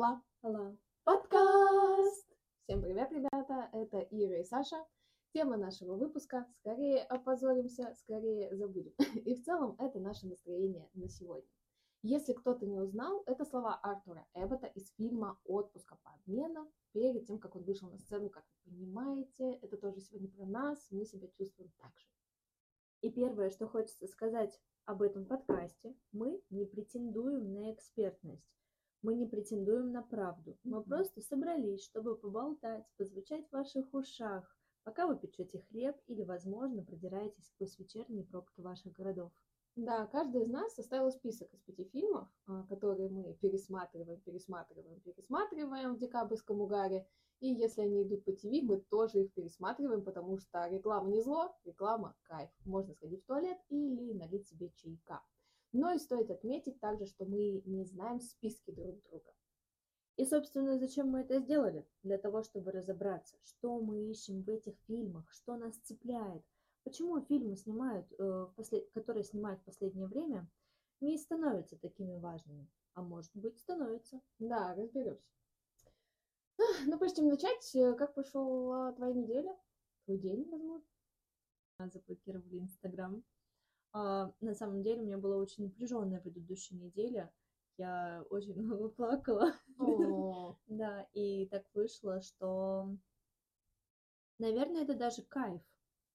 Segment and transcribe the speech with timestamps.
[0.00, 0.22] Ла.
[0.42, 0.78] Алла.
[1.04, 2.26] Подкаст!
[2.62, 3.68] Всем привет, ребята!
[3.74, 4.82] Это Ира и Саша.
[5.34, 8.94] Тема нашего выпуска «Скорее опозоримся, скорее забудем».
[9.26, 11.50] И в целом это наше настроение на сегодня.
[12.00, 16.72] Если кто-то не узнал, это слова Артура Эббота из фильма «Отпуска по обмену».
[16.92, 20.88] Перед тем, как он вышел на сцену, как вы понимаете, это тоже сегодня про нас,
[20.90, 22.08] мы себя чувствуем так же.
[23.02, 28.59] И первое, что хочется сказать об этом подкасте, мы не претендуем на экспертность.
[29.02, 30.58] Мы не претендуем на правду.
[30.62, 34.44] Мы просто собрались, чтобы поболтать, позвучать в ваших ушах,
[34.84, 39.32] пока вы печете хлеб или, возможно, продираетесь сквозь вечерние пробки ваших городов.
[39.76, 45.94] Да, каждый из нас составил список из пяти фильмов, а, которые мы пересматриваем, пересматриваем, пересматриваем
[45.94, 47.06] в декабрьском угаре.
[47.40, 51.56] И если они идут по ТВ, мы тоже их пересматриваем, потому что реклама не зло,
[51.64, 52.50] реклама кайф.
[52.66, 55.22] Можно сходить в туалет или налить себе чайка.
[55.72, 59.32] Но и стоит отметить также, что мы не знаем списки друг друга.
[60.16, 61.86] И, собственно, зачем мы это сделали?
[62.02, 66.42] Для того, чтобы разобраться, что мы ищем в этих фильмах, что нас цепляет,
[66.84, 70.50] почему фильмы снимают, э, послед- которые снимают в последнее время,
[71.00, 72.68] не становятся такими важными.
[72.94, 74.20] А может быть, становятся.
[74.38, 75.32] Да, разберемся.
[76.84, 79.56] Ну, прежде чем начать, э, как прошла твоя неделя?
[80.04, 80.84] Твой день, возможно?
[81.88, 83.24] заблокировали Инстаграм.
[83.92, 87.32] А, на самом деле у меня была очень напряженная предыдущая неделя.
[87.76, 89.52] Я очень много плакала.
[90.66, 92.94] Да, и так вышло, что,
[94.38, 95.62] наверное, это даже кайф.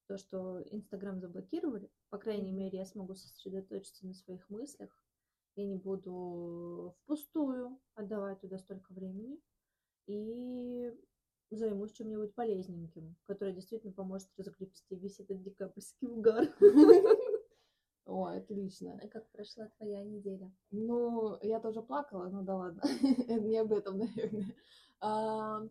[0.08, 1.90] То, что Инстаграм заблокировали.
[2.10, 4.90] По крайней мере, я смогу сосредоточиться на своих мыслях.
[5.56, 9.40] Я не буду впустую отдавать туда столько времени.
[10.08, 10.94] И
[11.52, 16.48] займусь чем-нибудь полезненьким, которое действительно поможет разгребсти весь этот декабрьский угар.
[18.18, 18.98] Ой, отлично.
[19.04, 20.50] А как прошла твоя неделя?
[20.72, 22.82] Ну, я тоже плакала, ну да ладно,
[23.28, 24.56] не об этом, наверное.
[25.02, 25.62] А,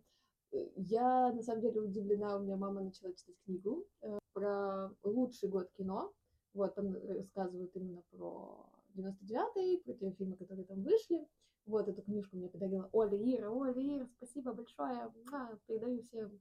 [0.53, 5.49] э, Я на самом деле удивлена, у меня мама начала читать книгу э, про лучший
[5.49, 6.13] год кино.
[6.53, 11.27] Вот, там рассказывают именно про 99-й, про те фильмы, которые там вышли.
[11.65, 13.51] Вот эту книжку мне подарила Оля Ира.
[13.51, 15.11] Оля Ира, спасибо большое.
[15.25, 16.39] Муа, Передаю всем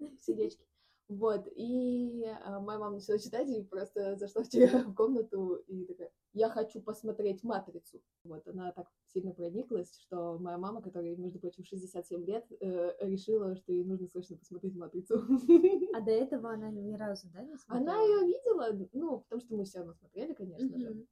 [0.18, 0.66] сердечки.
[1.08, 6.10] Вот, и а, моя мама начала читать, и просто зашла вчера в комнату и такая,
[6.32, 8.02] я хочу посмотреть «Матрицу».
[8.24, 13.54] Вот, она так сильно прониклась, что моя мама, которой, между прочим, 67 лет, э, решила,
[13.56, 15.22] что ей нужно срочно посмотреть «Матрицу».
[15.94, 17.92] А до этого она ни разу, да, не смотрела?
[17.92, 21.06] Она ее видела, ну, потому что мы все равно смотрели, конечно же.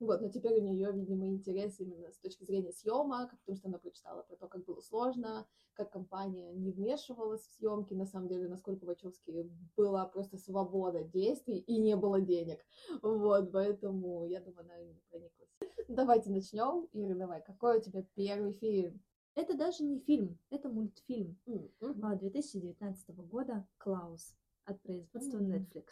[0.00, 3.78] Вот, но теперь у нее, видимо, интерес именно с точки зрения съемок, потому что она
[3.78, 8.48] прочитала про то, как было сложно, как компания не вмешивалась в съемки, на самом деле,
[8.48, 12.60] насколько в Вачовске была просто свобода действий и не было денег.
[13.02, 15.48] Вот, поэтому я думаю, она именно прониклась.
[15.88, 16.88] Давайте начнем.
[16.92, 19.00] Ира, давай, какой у тебя первый фильм?
[19.34, 22.04] Это даже не фильм, это мультфильм М, м.
[22.04, 25.50] а, 2019 года «Клаус» от производства М.
[25.50, 25.86] Netflix.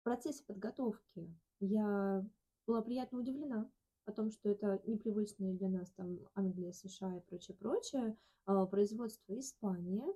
[0.00, 2.26] В процессе подготовки я
[2.66, 3.70] была приятно удивлена
[4.04, 8.16] о том, что это непривычные для нас там Англия, США и прочее-прочее.
[8.46, 10.06] А, Производство Испания.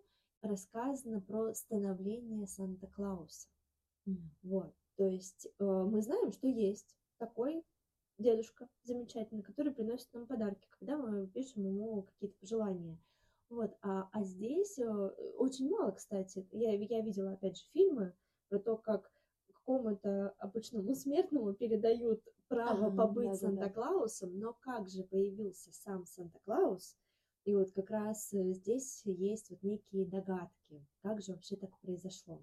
[0.43, 3.49] Рассказано про становление Санта-Клауса.
[4.07, 4.31] М.
[4.43, 7.65] Вот, то есть э, мы знаем, что есть такой
[8.19, 12.99] дедушка замечательный, который приносит нам подарки, когда мы пишем ему какие-то пожелания.
[13.49, 14.85] Вот, а, а здесь э,
[15.39, 16.47] очень мало, кстати.
[16.53, 18.15] Я, я видела, опять же, фильмы
[18.49, 19.11] про то, как
[19.67, 23.61] какому-то обычному смертному передают право Ага, побыть да-да-да.
[23.61, 26.97] Санта-Клаусом, но как же появился сам Санта-Клаус?
[27.45, 32.41] И вот как раз э, здесь есть вот некие догадки, как же вообще так произошло.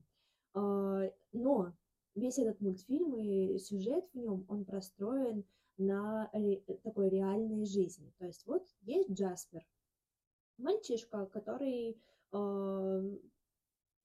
[0.54, 1.74] А, Но
[2.16, 5.46] весь этот мультфильм и сюжет в нем, он простроен
[5.78, 8.14] на ре- такой реальной жизни.
[8.18, 9.66] То есть вот есть Джаспер,
[10.58, 11.98] мальчишка, который
[12.32, 13.02] а,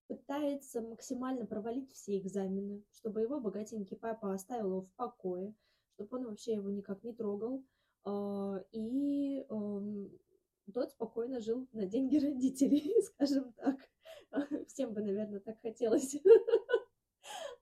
[0.09, 5.55] пытается максимально провалить все экзамены, чтобы его богатенький папа оставил его в покое,
[5.95, 7.63] чтобы он вообще его никак не трогал.
[8.05, 10.11] А, И ам,
[10.73, 13.77] тот спокойно жил на деньги родителей, скажем так.
[14.69, 16.17] Всем бы, наверное, так хотелось.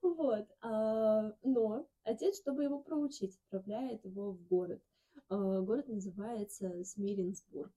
[0.01, 0.47] Вот.
[0.61, 4.81] а, Но отец, чтобы его проучить, отправляет его в город.
[5.29, 7.73] А, Город называется Смиренсбург.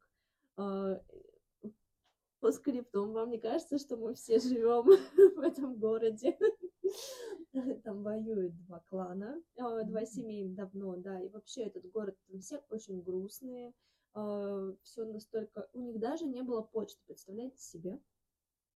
[2.41, 4.85] А, По скриптам, вам не кажется, что мы все живем
[5.37, 6.39] в этом городе?
[7.85, 12.63] Там воюют два клана, а, два семьи давно, да, и вообще этот город, там все
[12.71, 13.75] очень грустные,
[14.13, 15.69] все настолько...
[15.73, 18.01] У них даже не было почты, представляете себе?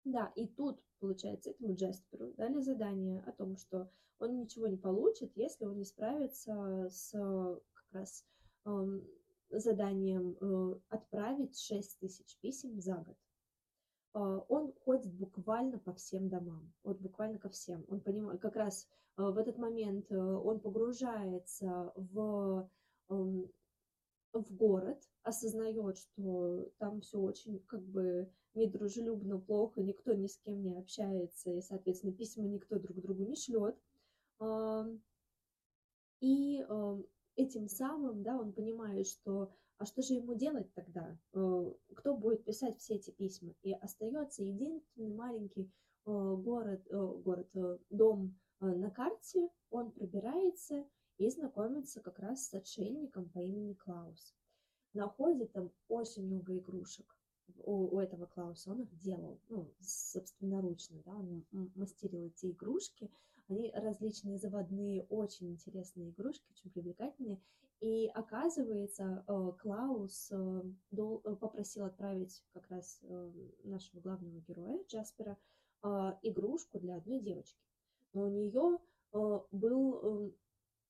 [0.04, 5.32] Да, и тут, получается, этому Джасперу дали задание о том, что он ничего не получит,
[5.36, 8.26] если он не справится с как раз
[9.60, 13.18] заданием э, отправить 6 тысяч писем за год.
[14.14, 17.86] Э, он ходит буквально по всем домам, вот буквально ко всем.
[17.88, 18.88] Он понимает, как раз
[19.18, 22.70] э, в этот момент э, он погружается в,
[23.08, 30.62] в город, осознает, что там все очень как бы недружелюбно, плохо, никто ни с кем
[30.62, 33.78] не общается, и, соответственно, письма никто друг другу не шлет.
[36.20, 36.66] И
[37.36, 41.18] этим самым, да, он понимает, что а что же ему делать тогда?
[41.32, 43.56] Кто будет писать все эти письма?
[43.64, 45.72] И остается единственный маленький
[46.06, 47.50] город, город,
[47.90, 50.86] дом на карте, он пробирается
[51.18, 54.36] и знакомится как раз с отшельником по имени Клаус.
[54.94, 57.18] Находит там очень много игрушек
[57.58, 61.44] у, у этого Клауса, он их делал, ну, собственноручно, да, он
[61.74, 63.10] мастерил эти игрушки,
[63.48, 67.42] они различные заводные, очень интересные игрушки, очень привлекательные,
[67.82, 70.62] и оказывается, э, Клаус э,
[70.92, 73.02] э, попросил отправить как раз
[73.64, 75.38] нашего главного героя Джаспера
[76.22, 77.60] игрушку для одной девочки.
[78.14, 78.78] Но у нее
[79.52, 80.32] был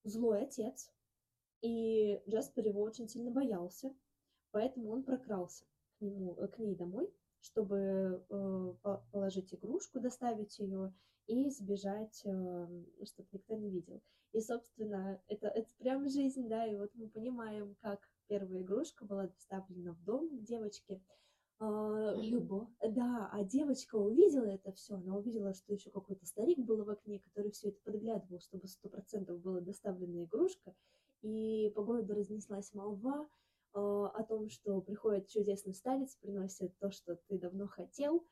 [0.04, 0.92] злой отец,
[1.62, 3.94] и Джаспер его очень сильно боялся,
[4.50, 5.64] поэтому он прокрался
[6.02, 7.10] нему, э, к ней домой,
[7.40, 8.24] чтобы
[9.10, 10.92] положить игрушку, доставить ее
[11.26, 14.02] и сбежать, э, чтобы никто не видел.
[14.32, 19.26] И, собственно, это, это прям жизнь, да, и вот мы понимаем, как первая игрушка была
[19.26, 21.02] доставлена в дом к девочке.
[21.58, 22.68] А, Любовь.
[22.80, 27.20] Да, а девочка увидела это все, она увидела, что еще какой-то старик был в окне,
[27.20, 30.74] который все это подглядывал, чтобы сто процентов была доставлена игрушка.
[31.20, 33.28] И по городу разнеслась молва,
[33.74, 38.26] а, о том, что приходит чудесный старец, приносит то, что ты давно хотел,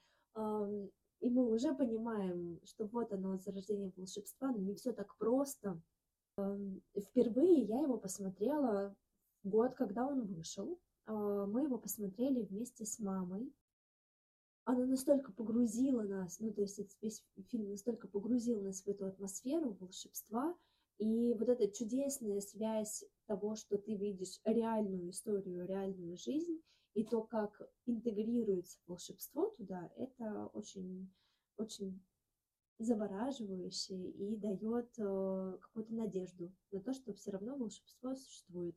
[1.20, 5.80] и мы уже понимаем, что вот оно, зарождение волшебства, но не все так просто.
[6.98, 8.94] Впервые я его посмотрела
[9.44, 10.78] год, когда он вышел.
[11.06, 13.52] А, мы его посмотрели вместе с мамой.
[14.64, 19.76] Она настолько погрузила нас, ну то есть весь фильм настолько погрузил нас в эту атмосферу
[19.80, 20.54] волшебства,
[20.98, 26.60] и вот эта чудесная связь того, что ты видишь реальную историю, реальную жизнь,
[27.00, 31.10] и то, как интегрируется волшебство туда, это очень,
[31.56, 31.98] очень
[32.78, 38.76] завораживающе и дает э, какую-то надежду на то, что все равно волшебство существует.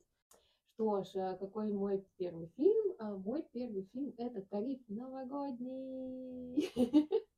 [0.74, 2.96] Что ж, а какой мой первый фильм?
[2.98, 6.72] А мой первый фильм это «Тариф новогодний».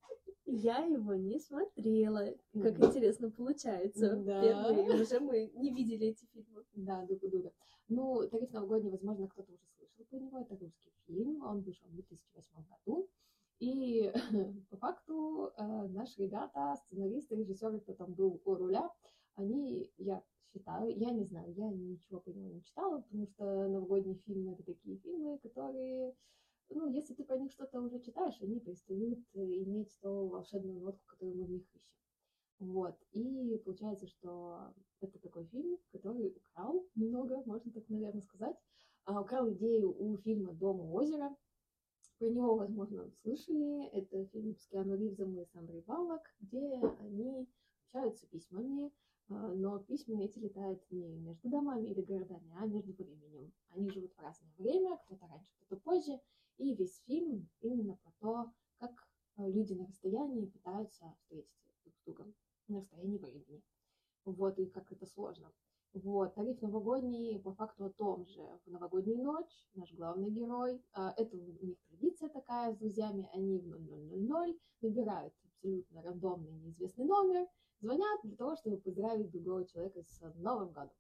[0.46, 2.34] Я его не смотрела.
[2.54, 4.16] Как интересно получается.
[4.18, 4.42] Да.
[4.42, 6.64] Первые, уже мы не видели эти фильмы.
[6.76, 7.52] Да, дуга-дуга.
[7.88, 10.40] Ну, «Тариф новогодний», возможно, кто-то уже слышал про него.
[10.40, 11.44] Это русский фильм.
[11.44, 13.10] Он вышел в 2008 году.
[13.60, 14.12] И
[14.70, 18.92] по факту э, наши ребята, сценаристы, режиссеры, кто там был у руля,
[19.36, 20.22] они, я
[20.52, 24.64] считаю, я не знаю, я ничего по нему не читала, потому что новогодние фильмы это
[24.64, 26.14] такие фильмы, которые
[26.96, 31.38] если ты про них что-то уже читаешь, они перестают э, иметь ту волшебную нотку, которую
[31.38, 31.96] мы в них ищем.
[32.60, 32.96] Вот.
[33.12, 38.56] И получается, что это такой фильм, который украл немного, можно так, наверное, сказать,
[39.04, 41.36] а, украл идею у фильма «Дом у озера».
[42.18, 43.88] Про него, возможно, слышали.
[43.88, 47.46] Это фильм с Киану Ривзом и Сандрой Баллок, где они
[47.84, 48.94] общаются письмами,
[49.28, 53.52] а, но письма эти летают не между домами или городами, а между временем.
[53.72, 56.22] Они живут в разное время, кто-то раньше, кто-то позже,
[56.58, 58.92] и весь фильм именно про то, как
[59.38, 62.36] э, люди на расстоянии пытаются встретиться друг с другом
[62.68, 63.62] на расстоянии времени.
[64.26, 65.52] Вот, и как это сложно.
[65.94, 68.42] Вот, тариф новогодний по факту о том же.
[68.66, 73.60] В новогоднюю ночь наш главный герой, а, это у них традиция такая с друзьями, они
[73.60, 77.48] в 0000 набирают абсолютно рандомный неизвестный номер,
[77.80, 80.92] звонят для того, чтобы поздравить другого человека с Новым годом.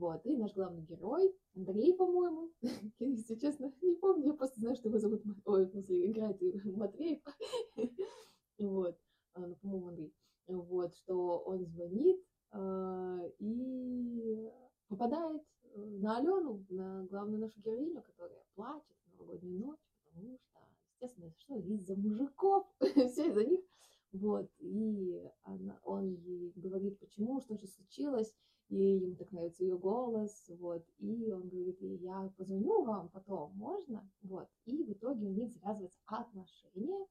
[0.00, 2.50] Вот, и наш главный герой, Андрей, по-моему,
[3.00, 7.20] если честно, не помню, я просто знаю, что его зовут, ой, в играет Матвеев,
[8.58, 8.98] вот,
[9.34, 10.14] а, ну, по-моему, Андрей,
[10.46, 12.18] вот, что он звонит
[12.50, 14.50] а, и
[14.88, 15.42] попадает
[15.74, 20.60] э, на Алену, на главную нашу героиню, которая плачет в новогоднюю ночь, потому что,
[20.92, 23.60] естественно, что из-за мужиков, все из-за них,
[24.12, 25.30] вот, и
[25.84, 28.34] он ей говорит, почему, что же случилось,
[28.70, 34.08] и ему так нравится ее голос, вот, и он говорит я позвоню вам потом, можно,
[34.22, 37.06] вот, и в итоге у них завязываются отношения,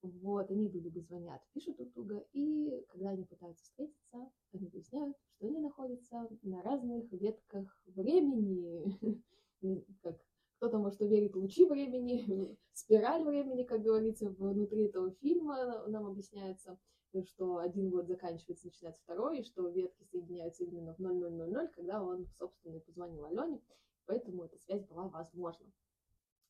[0.00, 5.16] вот, они друг другу звонят, пишут друг друга, и когда они пытаются встретиться, они выясняют,
[5.36, 9.22] что они находятся на разных ветках времени,
[10.02, 10.18] как
[10.56, 16.78] кто-то, может, верит в лучи времени, спираль времени, как говорится, внутри этого фильма нам объясняется,
[17.20, 22.26] что один год заканчивается, начинается второй, и что ветки соединяются именно в 0000, когда он,
[22.38, 23.60] собственно, позвонил Алене.
[24.06, 25.66] поэтому эта связь была возможна.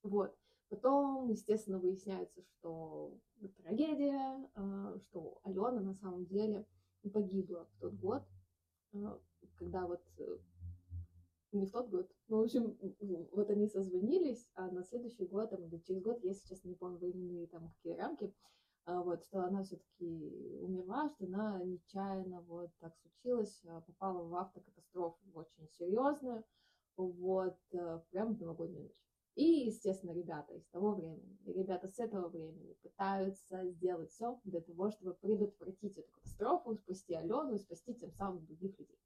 [0.02, 0.36] Вот.
[0.68, 3.18] Потом, естественно, выясняется, что
[3.62, 6.64] трагедия, а, что Алена на самом деле
[7.12, 8.22] погибла в тот год,
[8.94, 9.20] а,
[9.56, 10.38] когда вот э,
[11.52, 12.10] не в тот год.
[12.28, 12.78] Ну, в общем,
[13.32, 16.98] вот они созвонились, а на следующий год, там, или через год, я сейчас не помню
[16.98, 18.32] временные там какие рамки,
[18.86, 25.18] вот, что она все-таки умерла, что она нечаянно вот так случилось, а, попала в автокатастрофу
[25.34, 26.44] очень серьезную,
[26.96, 29.02] вот, э, прямо в новогоднюю ночь.
[29.34, 34.90] И, естественно, ребята из того времени, ребята с этого времени пытаются сделать все для того,
[34.90, 38.98] чтобы предотвратить эту катастрофу, спасти Алену и спасти тем самым других людей.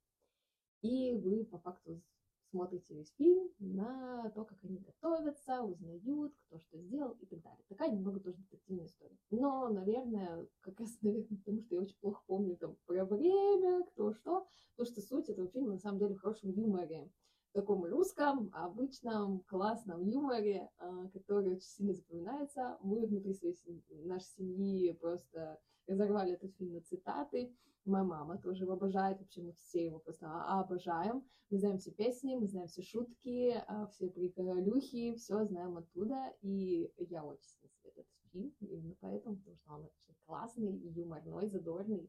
[0.81, 2.01] И вы по факту
[2.49, 7.63] смотрите весь фильм на то, как они готовятся, узнают, кто что сделал и так далее.
[7.67, 9.17] Такая немного тоже детективная история.
[9.31, 14.13] Но, наверное, как раз, наверное, потому что я очень плохо помню там про время, кто
[14.13, 17.09] что, потому что суть этого фильма на самом деле в хорошем юморе
[17.57, 22.77] таком русском, обычном, классном юморе, а, который очень сильно запоминается.
[22.83, 27.51] Мы внутри своей семьи, нашей семьи просто разорвали этот фильм на цитаты.
[27.83, 31.25] Моя мама тоже его обожает, вообще мы все его просто обожаем.
[31.49, 36.31] Мы знаем все песни, мы знаем все шутки, а, все приколюхи, все знаем оттуда.
[36.43, 41.49] И я очень сильно советую этот фильм, именно поэтому, потому что он очень классный, юморной,
[41.49, 42.07] задорный.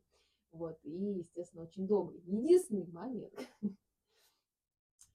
[0.53, 2.21] Вот, и, естественно, очень добрый.
[2.27, 3.33] Единственный момент,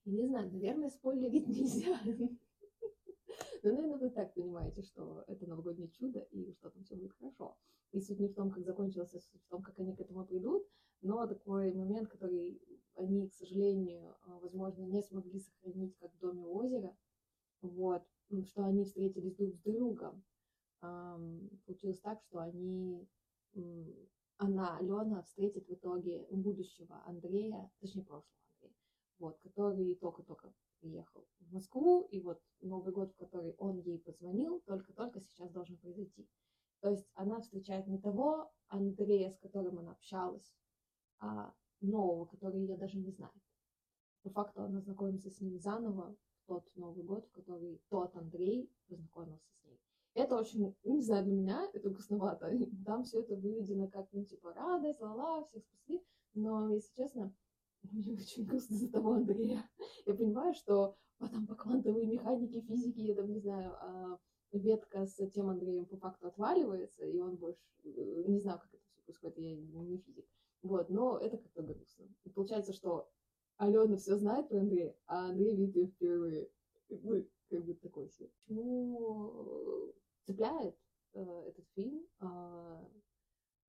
[0.04, 1.98] не знаю, наверное, спойлерить нельзя.
[3.62, 7.56] Но, наверное, вы так понимаете, что это новогоднее чудо и что там все будет хорошо.
[7.92, 10.26] И суть не в том, как закончилось, а суть в том, как они к этому
[10.26, 10.66] придут.
[11.00, 12.60] Но такой момент, который
[12.94, 16.96] они, к сожалению, а, возможно, не смогли сохранить как в доме озера,
[17.62, 18.02] вот,
[18.44, 20.22] что они встретились друг с другом.
[20.80, 23.08] Получилось так, что они,
[24.36, 28.43] она, Алена, встретит в итоге будущего Андрея, точнее, прошлого
[29.18, 34.60] вот, который только-только приехал в Москву, и вот Новый год, в который он ей позвонил,
[34.66, 36.28] только-только сейчас должен произойти.
[36.80, 40.54] То есть она встречает не того Андрея, с которым она общалась,
[41.18, 43.32] а нового, который ее даже не знает.
[44.22, 48.70] По факту она знакомится с ним заново в тот Новый год, в который тот Андрей
[48.88, 49.80] познакомился с ней.
[50.14, 52.50] Это очень, не знаю, для меня это грустновато.
[52.86, 56.02] Там все это выведено как, ну, типа, радость, ла-ла, всех спасли.
[56.34, 57.34] Но, если честно,
[57.92, 59.68] мне очень грустно за того Андрея.
[60.06, 64.18] Я понимаю, что потом по квантовой механике, физике, я там не знаю, а,
[64.52, 67.60] ветка с тем Андреем по факту отваливается, и он больше...
[67.84, 70.26] Э, не знаю, как это все происходит, я не физик.
[70.62, 72.06] Вот, но это как-то грустно.
[72.24, 73.10] И получается, что
[73.58, 76.50] Алена все знает про Андрея, а Андрей видит ее впервые.
[76.88, 78.28] Ну, как бы такой себе.
[78.28, 79.92] Почему
[80.24, 80.76] цепляет
[81.12, 82.84] э, этот фильм э,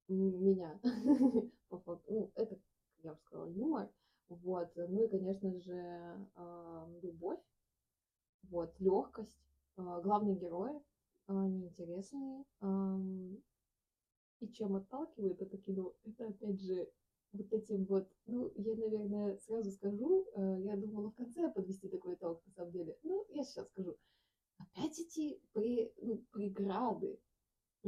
[0.07, 0.79] меня?
[1.03, 2.59] ну, это,
[3.03, 3.89] я бы сказала, юмор.
[4.29, 4.71] Вот.
[4.75, 6.27] Ну и, конечно же,
[7.01, 7.39] любовь,
[8.43, 9.37] вот, легкость.
[9.77, 10.81] А, главные герои,
[11.27, 12.45] они интересные.
[14.41, 16.89] И чем отталкивает это кино, это опять же
[17.31, 22.15] вот этим вот, ну, я, наверное, сразу скажу, э, я думала в конце подвести такой
[22.15, 22.97] итог, на самом деле.
[23.03, 23.97] Ну, я сейчас скажу.
[24.57, 27.19] Опять эти при, ну, преграды,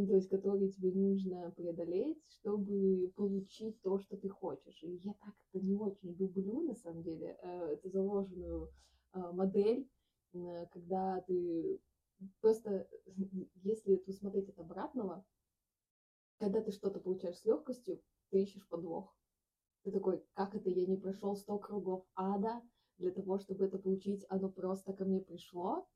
[0.06, 4.84] то есть которые тебе нужно преодолеть, чтобы получить то, что ты хочешь.
[4.84, 8.70] И я так это не очень люблю, на самом деле, э, эту заложенную
[9.14, 9.90] э, модель,
[10.72, 11.82] когда ты
[12.42, 12.88] просто,
[13.64, 15.26] если это смотреть от обратного,
[16.38, 19.16] когда ты что-то получаешь с легкостью, ты ищешь подвох.
[19.84, 22.62] Ты такой, как это я не прошел 100 кругов ада
[22.98, 25.88] для того, чтобы это получить, оно просто ко мне пришло,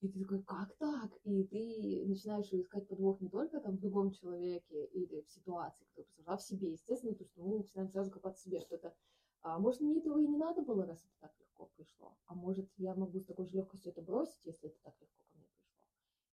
[0.00, 1.10] и ты такой, как так?
[1.24, 6.14] И ты начинаешь искать подвох не только там в другом человеке или в ситуации, которая
[6.26, 8.94] а в себе, естественно, потому что мы начинаем сразу копаться в себе, что это,
[9.42, 12.68] а, может, мне этого и не надо было, раз это так легко пришло, а может,
[12.76, 15.80] я могу с такой же легкостью это бросить, если это так легко ко мне пришло.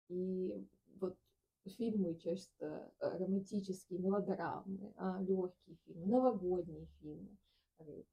[0.08, 0.66] И
[0.98, 1.16] вот
[1.66, 7.38] фильмы часто э, романтические, мелодрамы, а, легкие фильмы, новогодние фильмы,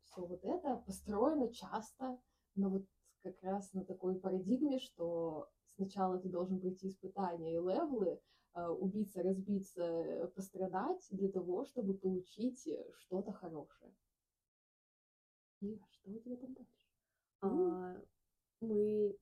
[0.04, 2.20] все вот это построено часто
[2.56, 2.86] на вот
[3.22, 8.20] как раз на такой парадигме, что сначала ты должен пройти испытания и левлы,
[8.54, 13.94] а, убиться, разбиться, пострадать для того, чтобы получить что-то хорошее.
[15.62, 16.80] И что у тебя там дальше?
[17.42, 18.02] А,
[18.62, 19.18] мы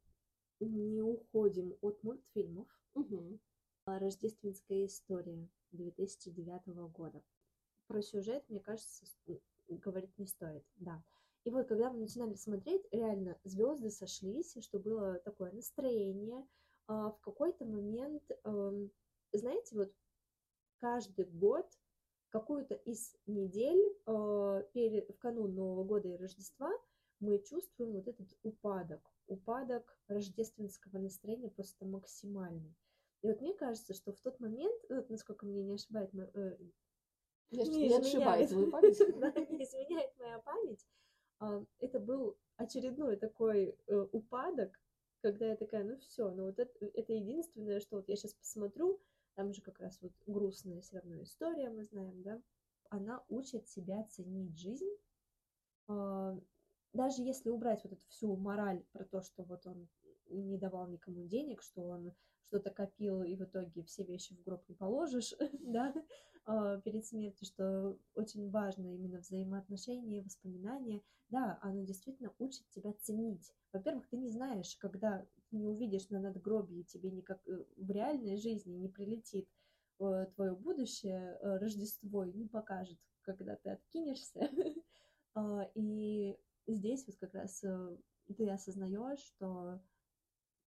[0.60, 2.68] не уходим от мультфильмов.
[2.96, 3.40] Угу.
[3.86, 7.24] Рождественская история 2009 года.
[7.88, 9.06] Про сюжет, мне кажется,
[9.68, 11.04] говорить не стоит, да.
[11.48, 16.46] И вот, когда мы начинали смотреть, реально звезды сошлись, что было такое настроение.
[16.88, 18.92] А в какой-то момент, эм,
[19.32, 19.94] знаете, вот
[20.82, 21.66] каждый год
[22.32, 26.70] какую-то из недель э, перед, в канун Нового года и Рождества
[27.22, 29.02] мы чувствуем вот этот упадок.
[29.28, 32.76] упадок рождественского настроения просто максимальный.
[33.22, 36.58] И вот мне кажется, что в тот момент, вот, насколько мне не ошибает, э,
[37.52, 40.86] не, не, отшибает твою память, да, не изменяет моя память,
[41.80, 44.80] это был очередной такой э, упадок,
[45.22, 49.00] когда я такая, ну все, ну вот это, это единственное, что вот я сейчас посмотрю,
[49.36, 52.42] там же как раз вот грустная все равно история, мы знаем, да,
[52.90, 54.90] она учит себя ценить жизнь,
[55.90, 56.40] э,
[56.94, 59.88] даже если убрать вот эту всю мораль про то, что вот он
[60.30, 62.14] не давал никому денег, что он
[62.44, 66.02] что-то копил, и в итоге все вещи в гроб не положишь, да, а,
[66.84, 71.02] перед смертью, что очень важно именно взаимоотношения, воспоминания.
[71.30, 73.52] Да, оно действительно учит тебя ценить.
[73.74, 78.38] Во-первых, ты не знаешь, когда ты не увидишь на надгробии, тебе никак э, в реальной
[78.38, 79.50] жизни не прилетит
[80.00, 84.50] э, твое будущее, э, Рождество, не покажет, когда ты откинешься.
[85.40, 86.36] А, и
[86.66, 87.64] здесь вот как раз
[88.36, 89.80] ты осознаешь, что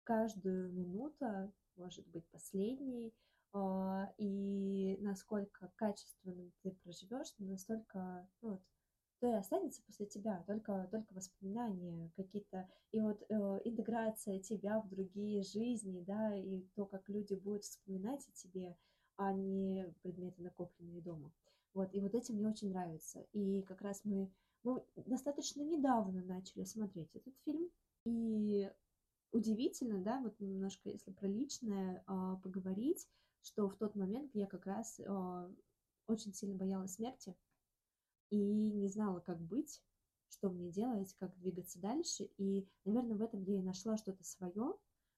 [0.05, 3.38] каждую минуту может быть последней, а,
[4.19, 8.63] и насколько качественно ты проживешь, настолько ну, вот,
[9.21, 14.89] то и останется после тебя, только, только воспоминания какие-то, и вот э, интеграция тебя в
[14.89, 18.77] другие жизни, да, и то, как люди будут вспоминать о тебе,
[19.17, 21.33] а не предметы, накопленные дома.
[21.75, 23.27] Вот, и вот этим мне очень нравится.
[23.33, 24.31] И как раз мы,
[24.63, 27.69] мы достаточно недавно начали смотреть этот фильм,
[28.05, 28.71] и
[29.33, 33.09] удивительно, да, вот немножко, если про личное э, поговорить,
[33.43, 35.55] что в тот момент я как раз э,
[36.07, 37.37] очень сильно боялась смерти
[38.31, 39.83] и не знала, как быть,
[40.29, 42.31] что мне делать, как двигаться дальше.
[42.37, 44.75] И, наверное, в этом я и нашла что-то свое.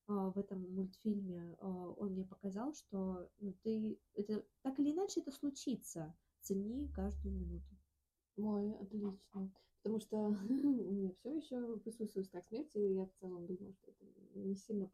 [0.08, 5.20] Э, в этом мультфильме э, он мне показал, что ну, ты это так или иначе
[5.20, 6.14] это случится.
[6.40, 7.76] Цени каждую минуту.
[8.36, 9.18] Ой, отлично.
[9.82, 13.90] Потому что у меня все еще присутствует страх смерти, и я в целом думаю, что
[13.90, 14.90] это не сильно.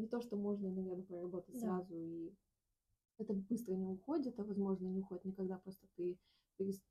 [0.00, 1.60] Не то, что можно, наверное, проработать да.
[1.60, 2.34] сразу, и
[3.18, 6.18] это быстро не уходит, а возможно не уходит никогда, просто ты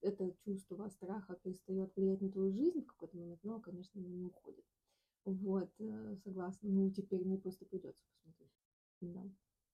[0.01, 4.65] это чувство страха перестает влиять на твою жизнь в какой-то момент, но, конечно, не уходит.
[5.25, 6.69] Вот, э, согласна.
[6.69, 8.51] Ну, теперь мне просто придется посмотреть.
[9.01, 9.23] Да.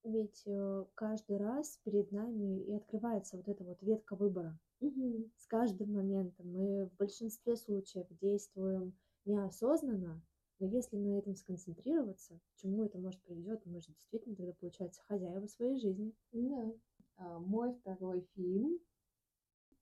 [0.04, 4.60] Ведь э, каждый раз перед нами и открывается вот эта вот ветка выбора.
[4.82, 5.32] Угу.
[5.38, 8.94] С каждым моментом мы в большинстве случаев действуем
[9.24, 10.22] неосознанно,
[10.60, 15.02] но если на этом сконцентрироваться, к чему это может приведет, мы же действительно тогда получается
[15.04, 16.14] хозяева своей жизни.
[16.32, 16.74] Да.
[17.18, 18.80] А, мой второй фильм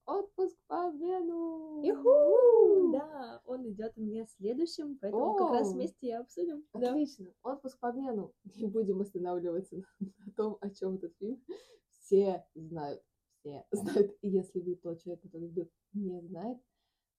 [0.06, 1.80] Отпуск по обмену.
[1.82, 2.92] Иху!
[2.92, 5.38] Да, он идет мне следующим, поэтому О!
[5.38, 6.62] как раз вместе и обсудим.
[6.72, 7.24] Отлично.
[7.42, 7.52] Да.
[7.52, 8.34] Отпуск по обмену.
[8.54, 11.42] Не будем останавливаться на том, о чем этот фильм.
[11.88, 13.02] Все знают
[13.44, 14.16] все знают.
[14.22, 15.52] И если вы тот человек, который
[15.92, 16.58] не знает,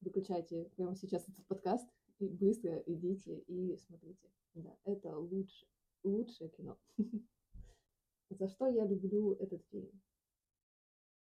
[0.02, 1.88] выключайте прямо сейчас этот подкаст
[2.20, 4.30] и быстро идите и смотрите.
[4.54, 5.68] Да, это лучше,
[6.04, 6.78] лучшее кино.
[8.30, 10.02] За что я люблю этот фильм?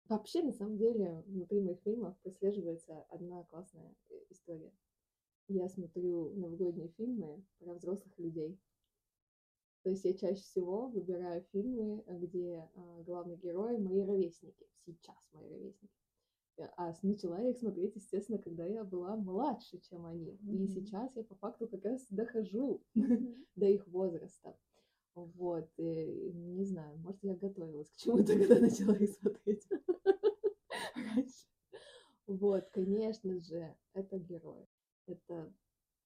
[0.05, 4.72] Вообще, на самом деле, внутри моих фильмов прослеживается одна классная э, история.
[5.46, 8.59] Я смотрю новогодние фильмы про взрослых людей.
[9.83, 14.68] То есть я чаще всего выбираю фильмы, где а, главные герои мои ровесники.
[14.85, 16.00] Сейчас мои ровесники.
[16.61, 20.33] Э, а начала я их смотреть, естественно, когда я была младше, чем они.
[20.33, 20.57] Mm-hmm.
[20.57, 23.46] И сейчас я по факту как раз дохожу mm-hmm.
[23.57, 24.57] до их возраста.
[25.14, 29.66] Вот, и, не знаю, может, я готовилась к чему-то, когда начала их смотреть
[30.94, 31.46] раньше.
[32.27, 34.66] Вот, конечно же, это герой.
[35.07, 35.53] Это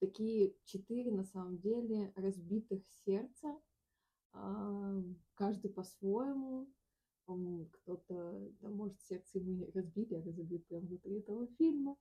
[0.01, 3.61] такие четыре, на самом деле, разбитых сердца,
[5.35, 6.67] каждый по-своему,
[7.71, 11.97] кто-то, да, может, сердце ему разбили, а разобьют прямо внутри этого фильма.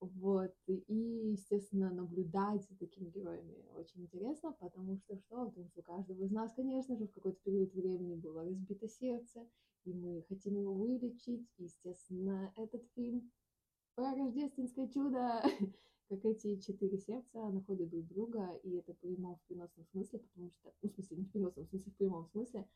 [0.00, 0.84] Вот, и,
[1.32, 5.46] естественно, наблюдать за такими героями очень интересно, потому что что?
[5.46, 9.44] Потому что у каждого из нас, конечно же, в какой-то период времени было разбито сердце,
[9.84, 11.48] и мы хотим его вылечить.
[11.58, 13.32] естественно, этот фильм
[13.96, 15.42] про рождественское чудо
[16.08, 20.72] как эти четыре сердца находят друг друга, и это прямом в переносном смысле, потому что,
[20.80, 22.68] ну, в смысле, не в переносном смысле, в прямом смысле,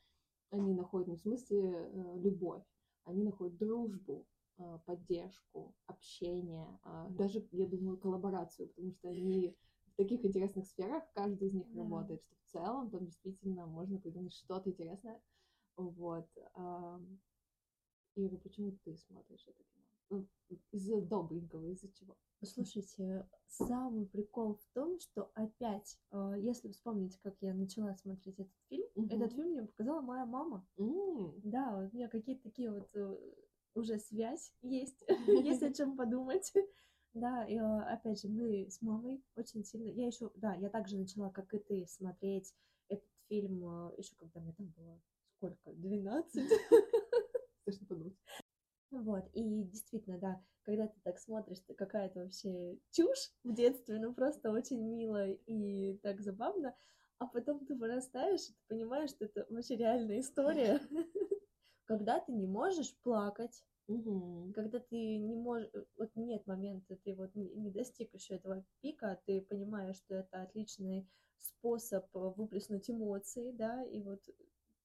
[0.53, 2.63] они находят не в смысле э, любовь,
[3.05, 4.27] они находят дружбу,
[4.59, 11.05] э, поддержку, общение, э, даже, я думаю, коллаборацию, потому что они в таких интересных сферах,
[11.15, 11.81] каждый из них да.
[11.83, 15.21] работает, что в целом там действительно можно придумать что-то интересное.
[15.77, 16.29] Вот.
[18.15, 19.87] Ира, почему ты смотришь это кино?
[20.11, 20.29] Ну,
[20.71, 22.17] из-за добренького, из-за чего?
[22.45, 28.53] Слушайте, самый прикол в том, что опять, э, если вспомнить, как я начала смотреть этот
[28.69, 29.15] фильм, угу.
[29.15, 30.67] этот фильм мне показала моя мама.
[30.77, 31.41] Mm.
[31.45, 33.17] Да, у меня какие-то такие вот э,
[33.75, 36.53] уже связь есть, есть о чем подумать.
[37.15, 39.89] Да, и а, опять же, мы с мамой очень сильно...
[39.89, 42.55] Я еще, да, я также начала, как и ты, смотреть
[42.89, 44.99] этот фильм еще когда мне там было
[45.43, 45.73] сколько?
[45.73, 46.35] 12?
[49.03, 54.15] Вот, и действительно, да, когда ты так смотришь, ты какая-то вообще чушь в детстве, ну
[54.15, 56.77] просто очень мило и так забавно,
[57.19, 60.81] а потом ты вырастаешь, и ты понимаешь, что это вообще реальная история,
[61.85, 64.55] когда ты не можешь плакать, Мгм.
[64.55, 69.43] когда ты не можешь, вот нет момента, ты вот не достиг еще этого пика, ты
[69.43, 74.23] понимаешь, что это отличный способ э, выплеснуть эмоции, да, и вот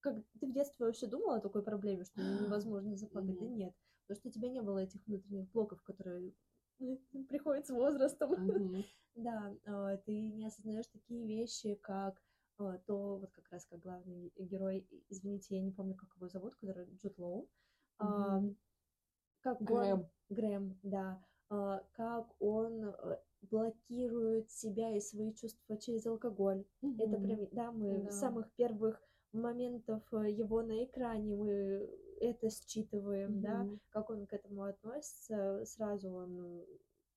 [0.02, 3.38] как ты в детстве вообще думала о такой проблеме, что невозможно заплакать?
[3.40, 3.74] Да нет,
[4.08, 6.34] потому что у тебя не было этих внутренних блоков, которые
[7.30, 8.36] приходят с возрастом.
[9.16, 12.22] Да, а, ты не осознаешь такие вещи, как
[12.60, 16.56] а, то, вот как раз как главный герой, извините, я не помню, как его зовут,
[16.56, 17.50] который Джуд Лоу,
[17.98, 20.10] как он- Грэм.
[20.30, 22.94] Грэм, да, а, как он
[23.42, 26.64] блокирует себя и свои чувства через алкоголь.
[27.00, 28.12] Это прям, да, мы Да.
[28.12, 29.02] с самых первых
[29.34, 33.80] моментов э, его на экране мы это считываем, да, Мгм.
[33.90, 35.64] как он к этому относится.
[35.66, 36.66] Сразу он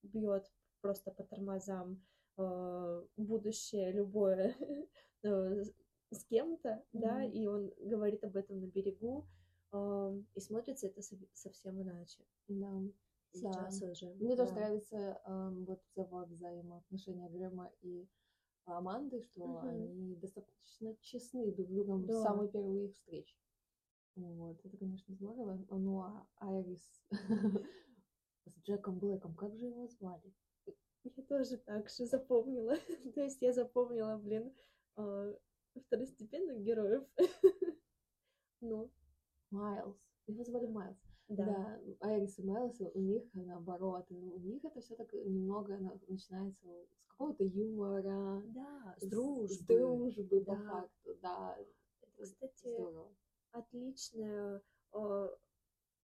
[0.02, 2.02] бьет просто по тормозам
[2.36, 4.54] э, будущее любое
[5.22, 5.64] э,
[6.10, 7.32] с- кем-то, да, Мгм.
[7.32, 9.26] и он говорит об этом на берегу,
[9.72, 12.24] э, и смотрится это сов- совсем иначе.
[12.48, 12.80] Да.
[13.32, 13.90] Сейчас Да.
[13.90, 14.12] уже.
[14.14, 14.60] Мне тоже да.
[14.60, 18.08] нравится ам, вот вза- взаимоотношения Грэма и
[18.64, 19.68] Аманды, что Мгм.
[19.68, 22.14] они достаточно честны друг с другом Да.
[22.14, 23.36] с самой первой их встречи.
[24.16, 25.64] Вот, это, конечно, здорово.
[25.70, 27.02] Ну, а Айрис
[28.46, 30.32] с Джеком Блэком, как же его звали?
[31.04, 32.74] Я тоже так же запомнила.
[33.14, 34.54] То есть я запомнила, блин,
[34.96, 35.36] э,
[35.74, 37.04] второстепенных героев.
[38.62, 38.90] Ну,
[39.50, 39.96] Майлз.
[40.26, 40.98] Его звали Майлз.
[41.30, 41.44] Да.
[42.00, 46.66] Да, Айрис и Майлз, у них наоборот, у них это все так немного на- начинается
[46.66, 49.48] с какого-то юмора, Да, с дружбы.
[49.54, 50.62] с дружбы по Да.
[50.62, 51.56] факту, да.
[52.02, 53.08] Это, кстати, Здорово.
[53.52, 54.60] отличный,
[54.92, 55.28] э,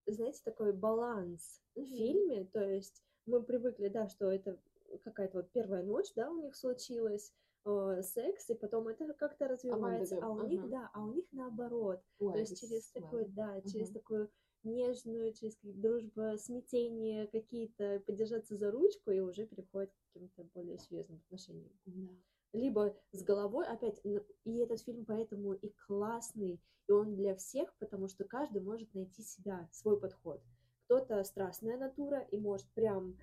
[0.06, 1.86] знаете, такой баланс в Мгм.
[1.86, 2.44] фильме.
[2.44, 4.58] То есть мы привыкли, да, что это
[5.02, 7.32] какая-то вот первая ночь, да, у них случилась,
[7.64, 10.68] э, секс, и потом это как-то развивается, Грэм, а у них, ага.
[10.70, 12.00] да, а у них наоборот.
[12.20, 13.94] У То есть через такой, да, через Мгм.
[13.94, 14.30] такую
[14.66, 21.22] нежную, через дружба, смятение какие-то, подержаться за ручку и уже переходит к каким-то более серьезным
[21.26, 21.72] отношениям.
[21.86, 22.08] Да.
[22.52, 28.08] Либо с головой, опять, и этот фильм поэтому и классный, и он для всех, потому
[28.08, 30.42] что каждый может найти себя, свой подход.
[30.84, 33.18] Кто-то страстная натура и может прям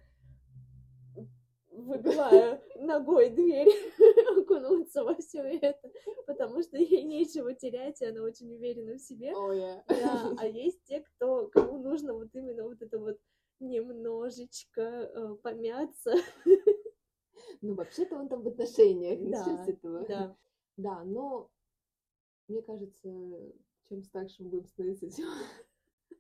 [1.76, 3.68] выбивая ногой дверь,
[4.38, 5.92] окунуться во все это,
[6.26, 9.34] потому что ей нечего терять, и она очень уверена в себе.
[9.36, 9.84] Ой, я.
[9.88, 13.20] Да, а есть те, кто, кому нужно вот именно вот это вот
[13.60, 16.16] немножечко э, помяться.
[17.62, 20.06] Ну, вообще-то он там в отношениях, Да, с этого.
[20.08, 20.36] Да,
[20.76, 21.50] Да, но
[22.48, 23.10] мне кажется,
[23.88, 25.30] чем старше мы будем становиться, тем,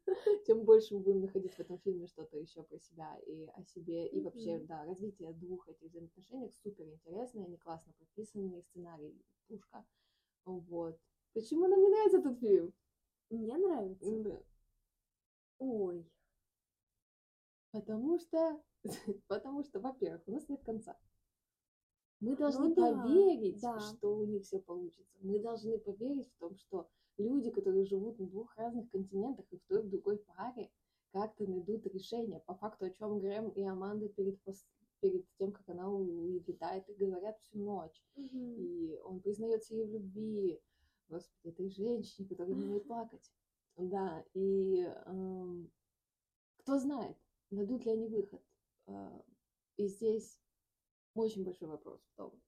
[0.45, 4.07] тем больше мы будем находить в этом фильме что-то еще про себя и о себе.
[4.07, 9.15] И вообще, да, развитие двух этих взаимоотношений супер интересно, они классно прописаны, сценарий
[9.47, 9.85] пушка.
[10.45, 10.99] Вот.
[11.33, 12.73] Почему нам не нравится этот фильм?
[13.29, 14.23] мне нравится.
[14.23, 14.43] Да.
[15.57, 16.05] Ой,
[17.73, 18.61] Потому что,
[19.27, 20.95] потому что, во-первых, у нас нет конца.
[22.19, 23.79] Мы должны Ну да, поверить, да.
[23.79, 25.17] что у них все получится.
[25.21, 29.63] Мы должны поверить в том, что люди, которые живут на двух разных континентах и в
[29.65, 30.71] той и в другой паре,
[31.11, 32.39] как-то найдут решение.
[32.41, 34.65] По факту, о чем Грэм и Аманда перед, пос-
[34.99, 38.03] перед тем, как она улетает, и говорят всю ночь.
[38.15, 38.55] Мгм.
[38.57, 40.61] И он признается ей в любви.
[41.09, 43.31] Господи, этой женщине, которая не умеет плакать.
[43.75, 45.71] Да, и эм,
[46.57, 47.17] кто знает,
[47.51, 48.41] найдут ли они выход.
[48.87, 49.21] Э,
[49.77, 50.39] И здесь
[51.13, 52.41] очень большой вопрос в том,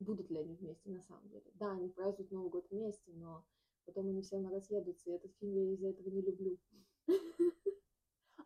[0.00, 1.50] будут ли они вместе на самом деле.
[1.54, 3.44] Да, они празднуют Новый год вместе, но
[3.86, 6.58] потом они все разъедутся, и этот фильм я из-за этого не люблю.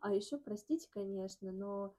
[0.01, 1.97] А еще, простите, конечно, но,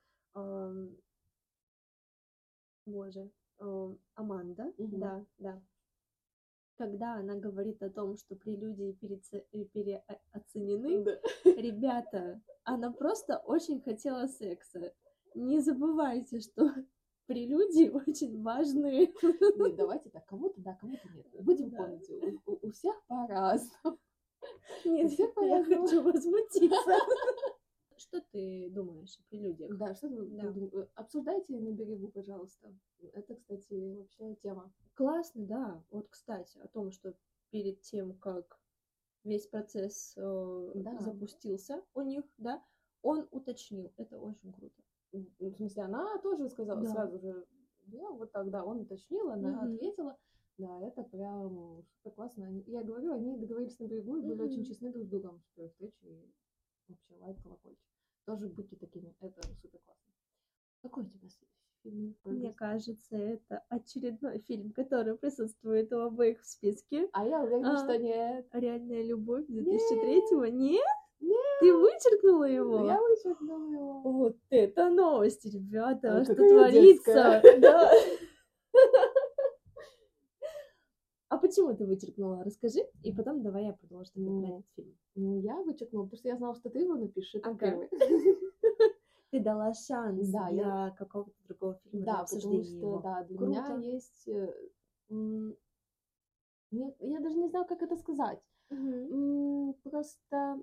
[2.85, 5.61] боже, ам, Аманда, да, да,
[6.77, 11.19] когда она говорит о том, что прелюдии переце- э, переоценены, Да.
[11.61, 14.93] ребята, она просто очень хотела секса.
[15.33, 16.71] Не забывайте, что
[17.27, 19.13] прелюдии очень важны.
[19.21, 21.27] Нет, давайте так, кому-то да, кому-то нет.
[21.43, 21.77] Будем Да.
[21.77, 23.99] помнить, у, у- у всех по-разному.
[24.85, 25.87] Нет, Всё я по-разному.
[25.87, 26.91] хочу возмутиться.
[27.97, 29.75] Что ты думаешь о прелюдиях?
[29.77, 30.51] Да, что ты Да.
[30.51, 32.71] дум- Обсуждайте на берегу, пожалуйста.
[33.13, 34.71] Это, кстати, вообще тема.
[34.93, 35.83] Классно, да.
[35.89, 37.15] Вот, кстати, о том, что
[37.49, 38.59] перед тем, как
[39.23, 40.99] весь процесс э, Да.
[40.99, 42.63] запустился у них, да,
[43.01, 43.91] он уточнил.
[43.97, 44.79] Это очень круто.
[45.13, 46.91] М, в смысле, она тоже сказала Да.
[46.91, 47.45] сразу же,
[47.87, 49.75] я вот так, да, он уточнил, она Мгм.
[49.75, 50.17] ответила,
[50.57, 52.63] да, это прям супер классно.
[52.65, 54.65] Я говорю, они договорились на берегу и были очень Мгм.
[54.65, 56.31] честны друг с другом с первой встречи, и
[56.87, 57.85] вообще лайк, колокольчик.
[58.25, 60.13] Тоже будьте такими, это супер классно.
[60.81, 62.15] Какой у тебя следующий фильм?
[62.25, 67.09] Мне кажется, это очередной фильм, который присутствует у обоих в списке.
[67.13, 67.77] А я уверена, А.
[67.77, 68.47] что нет.
[68.51, 70.45] Реальная любовь 2003-го.
[70.47, 70.83] Нет?
[71.19, 71.59] Нет.
[71.59, 72.85] Ты вычеркнула его?
[72.85, 74.01] Я вычеркнула его.
[74.01, 77.41] Вот это новости, ребята, А, что творится?
[77.59, 77.91] Да.
[81.29, 82.43] А почему ты вычеркнула?
[82.43, 84.97] Расскажи, и потом давай я продолжу Ну, фильм.
[85.15, 87.81] Ну, я вычеркнула, потому что я знала, что ты его напишешь, Ага.
[89.31, 92.99] Ты дала шанс Да, для я- какого-то другого фильма, Да, потому что, его.
[93.01, 93.49] да, для Круто.
[93.49, 94.25] меня есть...
[94.29, 94.53] э,
[95.09, 98.39] не- Я даже не знаю, как это сказать.
[98.71, 100.61] М, Просто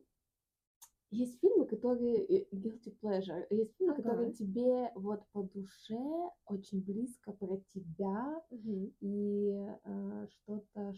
[1.15, 4.37] есть фильмы, которые э, guilty pleasure, есть фильмы, которые Ага.
[4.37, 8.93] тебе вот по душе очень близко про тебя Мгм.
[9.01, 10.95] и э, что-то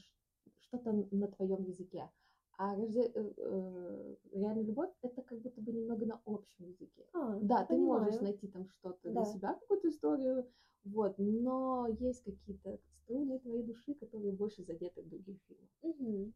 [0.60, 2.10] что-то на твоем языке.
[2.58, 7.04] А рожде- э, э, реальная любовь это как будто бы немного на общем языке.
[7.12, 8.22] А, Да, ты можешь понимаю.
[8.22, 9.12] найти там что-то Да.
[9.12, 10.46] для себя, какую-то историю,
[10.84, 15.68] вот, но есть какие-то струны твоей души, которые больше задеты в других фильмах.
[15.82, 16.32] Мгм.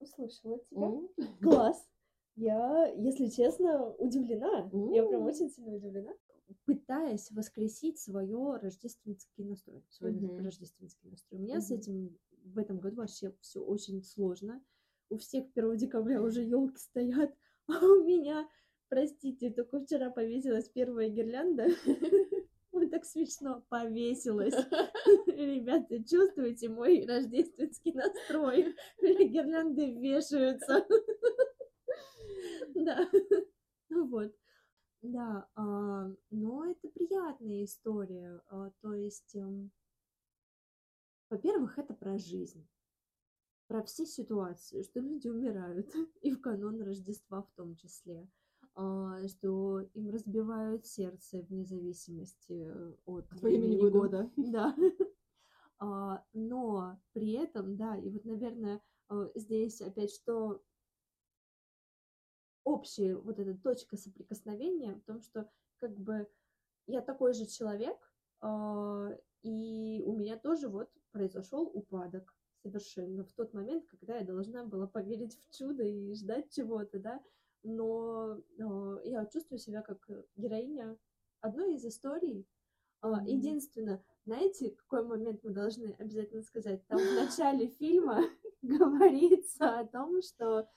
[0.00, 0.86] Услышала тебя.
[0.86, 1.08] М?
[1.42, 1.88] Класс.
[2.36, 4.70] Я, если честно, удивлена.
[4.94, 6.12] Я прям очень сильно удивлена.
[6.64, 10.38] Пытаясь воскресить свое рождественский настрой, свой Мгм.
[10.44, 11.40] рождественский настрой.
[11.40, 11.78] У меня с Мгм.
[11.80, 14.62] этим в этом году вообще все очень сложно.
[15.08, 17.34] У всех 1 декабря уже елки стоят,
[17.68, 18.48] а у меня,
[18.88, 21.66] простите, только вчера повесилась первая гирлянда.
[22.72, 24.54] Вот так смешно повесилась.
[25.26, 28.74] Ребята, чувствуете мой рождественский настрой?
[29.02, 30.86] Гирлянды вешаются.
[32.86, 33.10] Да.
[33.90, 34.34] Вот.
[35.02, 38.40] Да, а, но это приятная история.
[38.48, 39.70] а, То есть, эм,
[41.28, 42.66] во-первых, это про жизнь.
[43.66, 45.88] Про все ситуации, что люди умирают,
[46.22, 48.28] и в канун Рождества в том числе.
[48.74, 53.98] а, Что им разбивают сердце вне зависимости э, от времени года.
[53.98, 54.30] года.
[55.80, 56.24] Да.
[56.32, 58.80] Но при этом, да, и вот, наверное,
[59.10, 60.62] э, здесь опять что
[62.64, 66.28] общая вот эта точка соприкосновения в том, что как бы
[66.86, 67.96] я такой же человек,
[68.40, 69.10] а,
[69.42, 74.86] и у меня тоже вот произошел упадок совершенно в тот момент, когда я должна была
[74.86, 77.22] поверить в чудо и ждать чего-то, да,
[77.62, 80.96] но а, я чувствую себя как героиня
[81.40, 82.46] одной из историй.
[83.02, 83.26] Мгм.
[83.26, 86.86] Единственное, знаете, какой момент мы должны обязательно сказать?
[86.86, 88.22] Там в начале фильма
[88.62, 90.68] говорится о том, что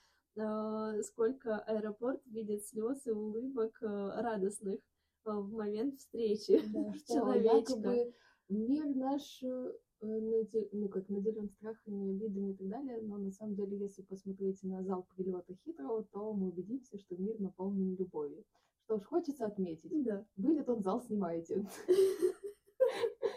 [1.02, 4.80] сколько аэропорт видит слез и улыбок э, радостных
[5.24, 7.72] э, в момент встречи Да, что человечка.
[7.72, 8.14] якобы
[8.48, 9.72] мир наш, э,
[10.02, 14.82] ну как наделен страхами, обидами и так далее, но на самом деле, если посмотреть на
[14.84, 18.44] зал прилета хитрого, то мы убедимся, что мир наполнен любовью.
[18.84, 20.24] Что ж, хочется отметить, Да.
[20.36, 21.66] вы тот зал снимаете.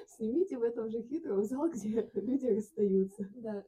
[0.08, 3.28] Снимите в этом же хитром зал, где люди расстаются.
[3.36, 3.64] Да.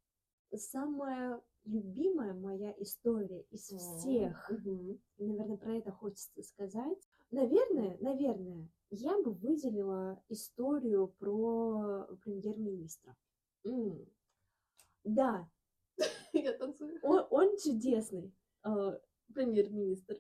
[0.54, 6.98] Самая любимая моя история из всех, и, наверное, про это хочется сказать.
[7.32, 13.16] Наверное, наверное, я бы выделила историю про премьер-министра.
[13.64, 14.06] М.
[15.04, 15.50] Да,
[16.34, 17.00] Я танцую.
[17.04, 19.00] он, он чудесный, э,
[19.34, 20.20] премьер-министр.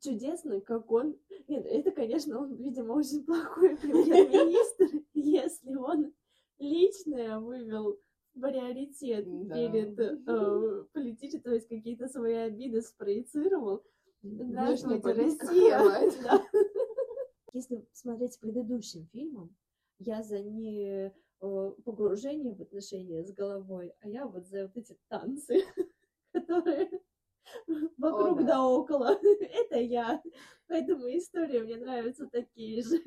[0.00, 1.18] Чудесный, как он.
[1.48, 6.12] Нет, это, конечно, он, видимо, очень плохой премьер-министр, если он
[6.58, 7.98] личное вывел
[8.40, 9.54] приоритет Да.
[9.54, 13.84] перед э, политической, то есть какие-то свои обиды спроецировал.
[14.22, 15.80] Здравствуйте, Россия!
[16.22, 16.42] Да.
[17.52, 19.56] Если смотреть предыдущим фильмом,
[19.98, 24.98] я за не э, погружение в отношения с головой, а я вот за вот эти
[25.08, 25.64] танцы,
[26.32, 26.90] которые
[27.96, 28.46] вокруг да.
[28.46, 29.18] да около.
[29.40, 30.22] Это я.
[30.68, 32.98] Поэтому истории мне нравятся такие же,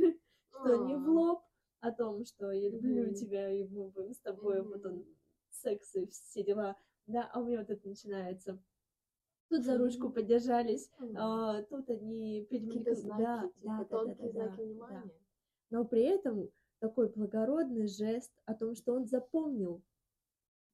[0.50, 1.44] что не в лоб
[1.82, 5.06] о том, что я люблю тебя, и мы будем с тобой, вот он.
[5.62, 6.76] Секс и все дела.
[7.08, 8.60] Да, а у меня вот это начинается.
[9.50, 10.10] Тут за ручку
[11.00, 11.17] М.
[11.17, 13.12] а, тут они перемелькнули.
[13.17, 15.08] Да, типа да, да, да, тонкие да, знаки да, внимания.
[15.08, 15.13] да.
[15.72, 19.82] Но при этом такой благородный жест о том, что он запомнил,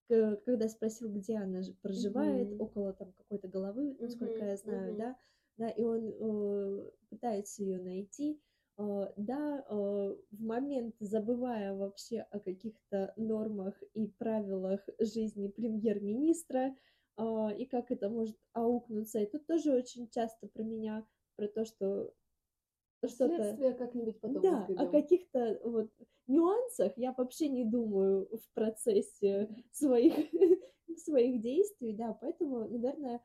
[0.08, 2.62] когда спросил, где она проживает, Мгм.
[2.62, 4.98] около там какой-то головы, насколько Мгм, я знаю, мгм.
[4.98, 5.18] да,
[5.58, 8.40] да, и он э, пытается ее найти,
[8.78, 16.76] да, э, в момент забывая вообще о каких-то нормах и правилах жизни премьер-министра,
[17.18, 19.20] э, и как это может аукнуться.
[19.20, 21.06] И тут тоже очень часто про меня,
[21.38, 22.14] про то, что
[23.06, 23.36] что-то...
[23.36, 24.92] Следствие как-нибудь потом Да, о разберем.
[24.92, 25.92] каких-то вот
[26.28, 30.14] нюансах я вообще не думаю в процессе своих,
[30.98, 33.22] своих действий, да, поэтому, наверное,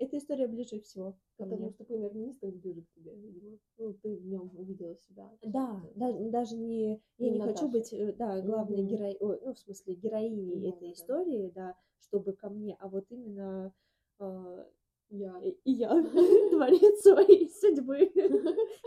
[0.00, 1.70] эта история ближе всего ко Потому мне.
[1.72, 3.58] что премьер-министр ближе к тебе, видимо.
[3.78, 5.30] Ну, ты в нем увидела себя.
[5.42, 8.86] Да, да, даже не, я Не не хочу быть, э, да, главной Мгм.
[8.88, 10.92] героиней, ну, в смысле, героиней этой Да-да-да.
[10.92, 13.74] истории, да, чтобы ко мне, а вот именно
[14.20, 14.64] э,
[15.10, 15.38] Я.
[15.42, 15.90] и я
[16.50, 18.10] творец своей судьбы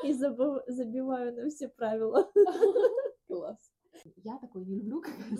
[0.04, 2.32] и забыв- забиваю на все правила.
[3.28, 3.72] Класс.
[4.24, 5.40] Я такой не люблю, как раз.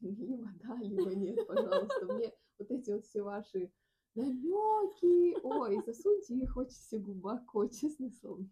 [0.00, 2.06] Либо да, либо нет, пожалуйста.
[2.06, 3.70] Мне вот эти вот все ваши
[4.14, 8.44] намеки, ой, засуньте их очень все глубоко, честное слово.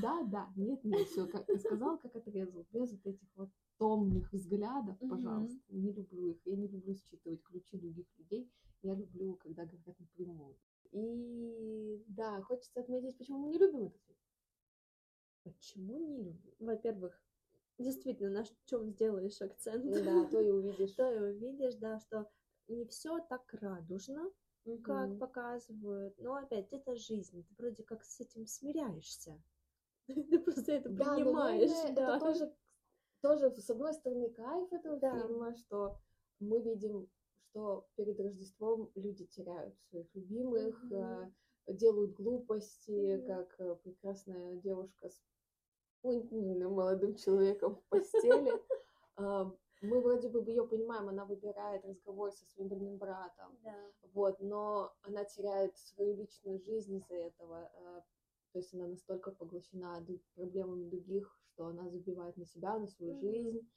[0.00, 4.32] Да, да, нет, нет, все, как ты сказал, как отрезал, без вот этих вот томных
[4.32, 8.50] взглядов, пожалуйста, не люблю их, я не люблю считывать ключи других людей,
[8.82, 10.56] я люблю, когда говорят напрямую.
[10.92, 14.18] И да, хочется отметить, почему мы не любим этот фильм.
[15.42, 16.52] Почему не люблю?
[16.60, 17.20] Во-первых,
[17.78, 20.92] действительно, на чем сделаешь акцент, Да, то и увидишь.
[20.92, 22.30] то и увидишь, да, что
[22.68, 24.30] не все так радужно,
[24.82, 25.18] как Мгм.
[25.18, 26.14] показывают.
[26.18, 29.40] Но опять, это жизнь, ты вроде как с этим смиряешься.
[30.06, 32.16] Ты просто это Да, принимаешь, наверное, да.
[32.18, 32.54] это тоже,
[33.22, 35.10] тоже, с одной стороны, кайф этого Да.
[35.26, 35.98] фильма, что
[36.40, 37.08] мы видим,
[37.50, 41.30] что перед Рождеством люди теряют своих любимых, э,
[41.68, 43.26] делают глупости, Мгм.
[43.26, 45.20] как э, прекрасная девушка с
[46.02, 48.52] молодым человеком в постели.
[49.84, 53.92] Мы вроде бы ее понимаем, она выбирает разговор со своим больным братом, Да.
[54.14, 57.70] вот, но она теряет свою личную жизнь из-за этого.
[57.74, 58.02] э,
[58.52, 63.20] То есть она настолько поглощена проблемами других, что она забивает на себя, на свою Мгм.
[63.20, 63.70] жизнь,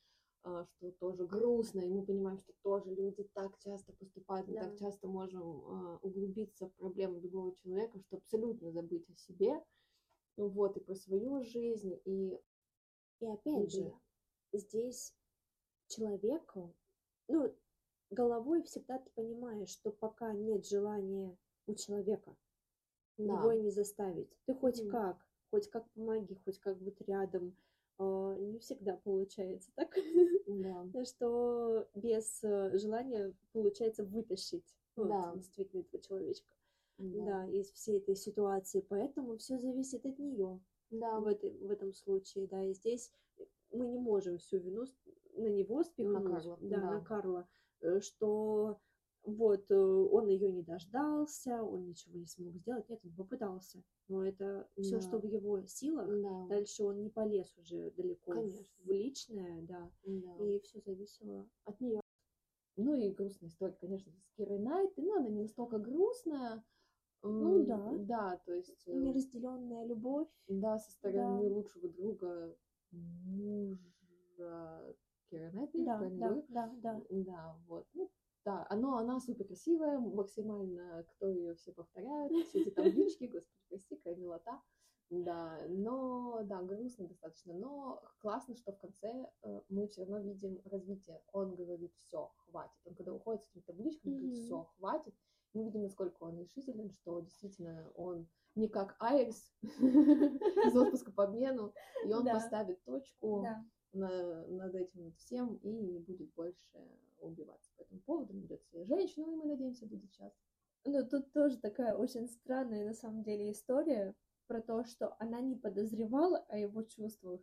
[0.43, 1.81] а, что тоже грустно.
[1.81, 4.65] И мы понимаем, что тоже люди так часто поступают, мы Да.
[4.65, 9.63] так часто можем а, углубиться в проблемы другого человека, что абсолютно забыть о себе,
[10.37, 12.39] вот, и про свою жизнь, и...
[13.19, 13.91] И опять же,
[14.53, 15.16] здесь
[15.87, 16.73] человеку,
[17.27, 17.53] ну,
[18.09, 22.35] головой всегда ты понимаешь, что пока нет желания у человека,
[23.17, 23.33] Да.
[23.33, 24.29] его не заставить.
[24.45, 24.91] Ты хоть Мгм.
[24.91, 27.55] как, хоть как помоги, хоть как быть рядом.
[27.99, 29.97] а, Не всегда получается так,
[30.47, 30.85] Да.
[31.05, 35.33] что без э, желания получается вытащить вот, Да.
[35.35, 36.53] действительно этого человечка.
[36.99, 37.25] Да.
[37.25, 38.81] Да, из всей этой ситуации.
[38.81, 40.59] Поэтому все зависит от нее
[40.91, 41.19] Да.
[41.19, 43.11] в, этой, в этом случае, да, и здесь
[43.71, 44.85] мы не можем всю вину
[45.33, 46.91] на него спихнуть, Карла, да, да.
[46.93, 47.47] на Карла,
[47.81, 48.79] э, что
[49.23, 54.25] вот э, он ее не дождался, он ничего не смог сделать, нет, он попытался, но
[54.25, 55.01] это все, Да.
[55.01, 56.47] что в его силах, Да.
[56.47, 58.83] дальше он не полез уже далеко Конечно.
[58.85, 60.37] в личное, да, Да.
[60.45, 61.47] и все зависело.
[61.65, 61.99] от нее.
[62.77, 66.63] Ну и грустная история, конечно, с Кирой Найтли, но она не настолько грустная.
[67.23, 67.91] Ну да.
[67.97, 71.55] Да, то есть, э, Неразделенная любовь, да, со стороны Да.
[71.55, 72.55] лучшего друга
[72.91, 73.87] мужа
[75.31, 77.87] Найтли, да, да, да, да, Да, вот.
[77.93, 78.09] Ну,
[78.45, 83.95] да, оно, она супер красивая, максимально, кто ее все повторяют, все эти таблички, господи, прости,
[83.95, 84.61] какая милота.
[85.09, 90.61] Да, но, да, грустно достаточно, но классно, что в конце э, мы все равно видим
[90.65, 91.21] развитие.
[91.31, 92.77] Он говорит, все, хватит.
[92.83, 94.43] Он когда уходит с этими табличками, говорит, Мгм.
[94.43, 95.15] все, хватит.
[95.53, 101.73] Мы видим, насколько он решителен, что действительно он не как Айрис из отпуска по обмену,
[102.05, 102.33] и он Да.
[102.33, 103.65] поставит точку да.
[103.93, 106.65] на- над этим вот всем и не будет больше
[107.19, 110.43] убиваться по этому поводу, найдет себе женщину, и мы надеемся, будет счастлив.
[110.85, 114.15] Но тут тоже такая очень странная на самом деле история
[114.47, 117.41] про то, что она не подозревала о его чувствах.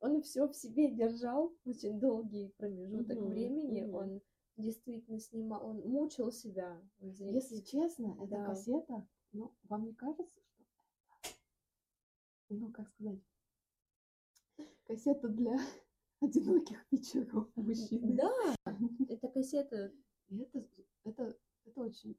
[0.00, 3.82] Он все в себе держал очень долгий промежуток Мгм, времени.
[3.82, 3.94] мгм.
[3.94, 4.20] Он
[4.56, 6.80] действительно снимал, он мучил себя.
[7.00, 8.44] Если честно, эта Да.
[8.46, 10.40] кассета, ну, вам не кажется,
[12.48, 13.20] ну, как сказать,
[14.84, 15.58] кассета для
[16.20, 18.16] одиноких вечеров мужчины?
[18.16, 18.54] Да,
[19.08, 19.92] эта кассета
[20.28, 20.66] И это,
[21.04, 22.16] это, это очень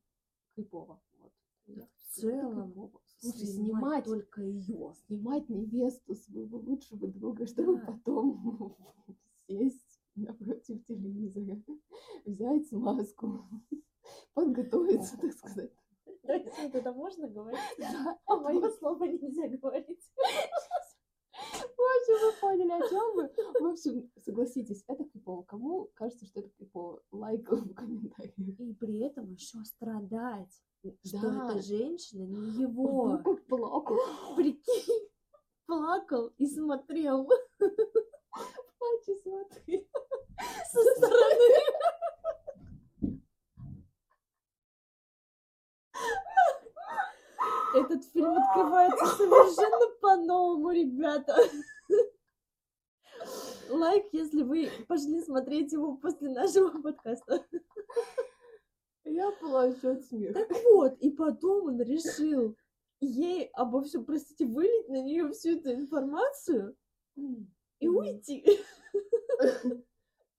[0.55, 1.01] крипово.
[1.17, 1.33] Вот.
[1.65, 3.01] в Это целом крипово.
[3.21, 4.93] Слушай, снимать, только ее.
[5.07, 7.85] снимать невесту своего лучшего друга, чтобы Да.
[7.85, 8.77] потом
[9.47, 11.61] сесть напротив телевизора,
[12.25, 13.45] взять смазку,
[14.33, 15.71] подготовиться, так сказать.
[16.29, 17.59] Вот это можно говорить?
[17.79, 20.03] Да, А мое слово нельзя говорить.
[21.31, 23.31] В общем, вы поняли, о чем мы.
[23.61, 25.43] В общем, согласитесь, это крипово.
[25.43, 27.01] Кому кажется, что это крипово?
[27.11, 28.33] Лайк в комментариях.
[28.59, 30.51] И при этом еще страдать,
[31.05, 31.49] что Да.
[31.51, 33.19] эта женщина не его.
[33.23, 33.97] как плакал.
[34.35, 35.09] Прикинь,
[35.65, 37.27] плакал и смотрел
[37.57, 39.89] Плачу, смотри.
[40.71, 41.68] со стороны.
[47.75, 51.35] Этот фильм открывается совершенно по-новому, ребята.
[53.69, 57.45] Лайк, если вы пошли смотреть его после нашего подкаста.
[59.03, 60.45] Я плачу от смеха.
[60.45, 62.55] Так вот, и потом он решил
[62.99, 66.75] ей обо всем, простите, вылить на нее всю эту информацию
[67.15, 68.59] и уйти.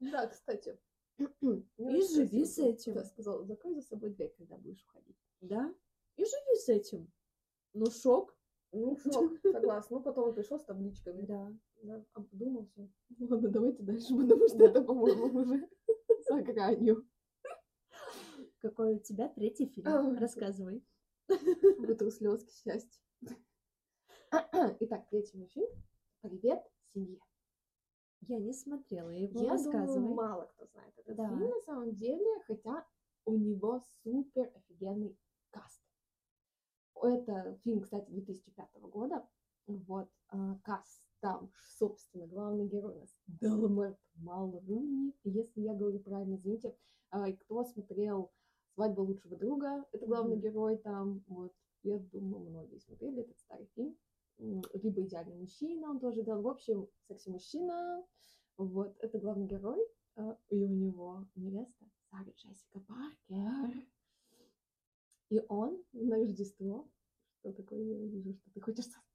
[0.00, 0.78] Да, кстати.
[1.18, 2.94] И живи с этим.
[2.94, 5.16] Да, сказал, закрой за собой дверь, когда будешь уходить.
[5.40, 5.74] Да?
[6.16, 7.12] И живи с этим.
[7.74, 8.36] Ну, шок.
[8.72, 9.96] Ну, шок, согласна.
[9.98, 11.22] Ну, потом он пришел с табличками.
[11.26, 11.52] Да.
[11.82, 12.88] Да, обдумал все.
[13.20, 14.64] Ладно, давайте дальше, потому что Да.
[14.66, 15.68] это, по-моему, уже
[16.28, 17.06] за гранью.
[18.60, 19.88] Какой у тебя третий фильм?
[19.88, 20.84] А, Рассказывай.
[21.78, 23.00] Вытру слезки счастья.
[24.80, 25.70] Итак, третий мой фильм.
[26.20, 26.62] Привет,
[26.92, 27.18] семье.
[28.28, 29.40] Я не смотрела его.
[29.42, 29.94] Я Рассказывай.
[29.94, 31.28] думаю, мало кто знает этот Да.
[31.28, 32.86] фильм на самом деле, хотя
[33.24, 35.18] у него супер офигенный
[35.50, 35.79] каст.
[37.02, 39.26] Это фильм, кстати, 2005 года.
[39.66, 46.36] Вот, а, каст там, собственно, главный герой у нас Делмерт Малруни, если я говорю правильно,
[46.36, 46.74] извините.
[47.10, 48.32] А, и Кто смотрел
[48.74, 50.42] «Свадьба лучшего друга», это главный Мгм.
[50.42, 53.96] герой там, вот, я думаю, многие смотрели этот старый фильм.
[54.38, 56.40] Либо «Идеальный мужчина», он тоже играл.
[56.40, 58.02] В общем, секси-мужчина,
[58.56, 59.86] вот, это главный герой,
[60.16, 63.84] а, и у него невеста Сара Джессика Паркер.
[65.30, 66.88] И он на Рождество,
[67.38, 69.06] что такое, я вижу, что ты хочешь сказать,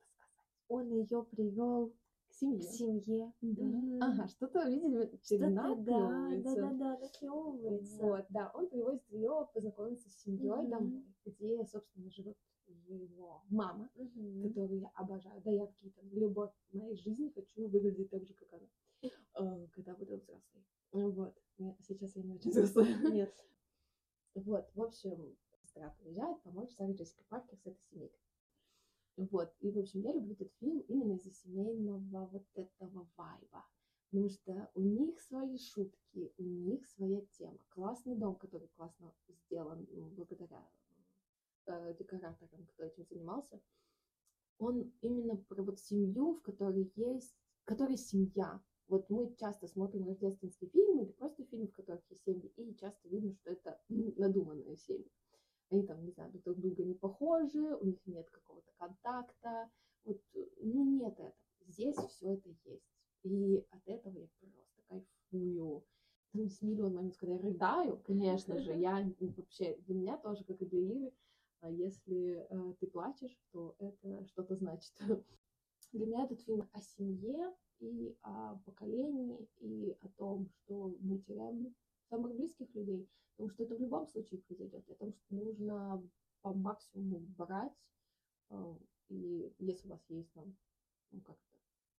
[0.69, 1.93] Он ее привел
[2.29, 2.69] к семье.
[2.69, 3.33] к семье.
[3.41, 3.81] Да.
[3.99, 7.97] Ага, что-то, видимо, Что-то, да, да, да, да, наклевывается.
[8.01, 10.69] Вот, да, он привозит ее познакомиться с семьей Мгм.
[10.69, 12.37] домой, где, собственно, живет
[12.87, 14.41] его мама, Мгм.
[14.49, 15.41] которую я обожаю.
[15.41, 18.67] Да, я какие-то любовь в моей жизни хочу выглядеть так же, как она,
[19.63, 20.63] э, когда буду взрослой.
[20.91, 21.37] Вот.
[21.57, 22.95] Нет, сейчас я не очень взрослая.
[23.11, 23.35] Нет.
[24.35, 25.37] Вот, в общем,
[25.75, 28.19] сестра приезжает помочь Саре Джессика Паркер с этой семейкой.
[29.17, 33.65] Вот, и, в общем, я люблю этот фильм именно из-за семейного вот этого вайба.
[34.09, 37.57] Потому что у них свои шутки, у них своя тема.
[37.69, 40.65] Классный дом, который классно сделан ну, благодаря
[41.65, 43.61] э, декораторам, кто этим занимался.
[44.57, 48.61] Он именно про вот семью, в которой есть, в которой семья.
[48.87, 53.09] Вот мы часто смотрим рождественские фильмы или просто фильмы, в которых есть семьи, и часто
[53.09, 55.11] видно, что это надуманные семьи.
[55.69, 59.69] Они там, не знаю, друг друга не похожи, у них нет какого-то контакта.
[60.03, 60.21] Вот,
[60.61, 61.33] ну, нет этого.
[61.67, 62.85] Здесь все это есть.
[63.23, 65.83] И от этого я просто кайфую.
[66.31, 68.73] Там есть миллион моментов, когда я рыдаю, конечно же.
[68.73, 69.03] Я
[69.37, 71.13] вообще, для меня тоже, как и для Иры,
[71.61, 74.93] а если э, ты плачешь, то это что-то значит.
[75.91, 81.73] Для меня этот фильм о семье и о поколении, и о том, что мы теряем
[82.09, 83.07] самых близких людей.
[83.35, 84.89] Потому что это в любом случае произойдет.
[84.89, 86.03] О том, что нужно
[86.41, 87.73] по максимуму брать.
[88.49, 88.75] э,
[89.09, 90.55] И если у вас есть там,
[91.11, 91.55] ну, как-то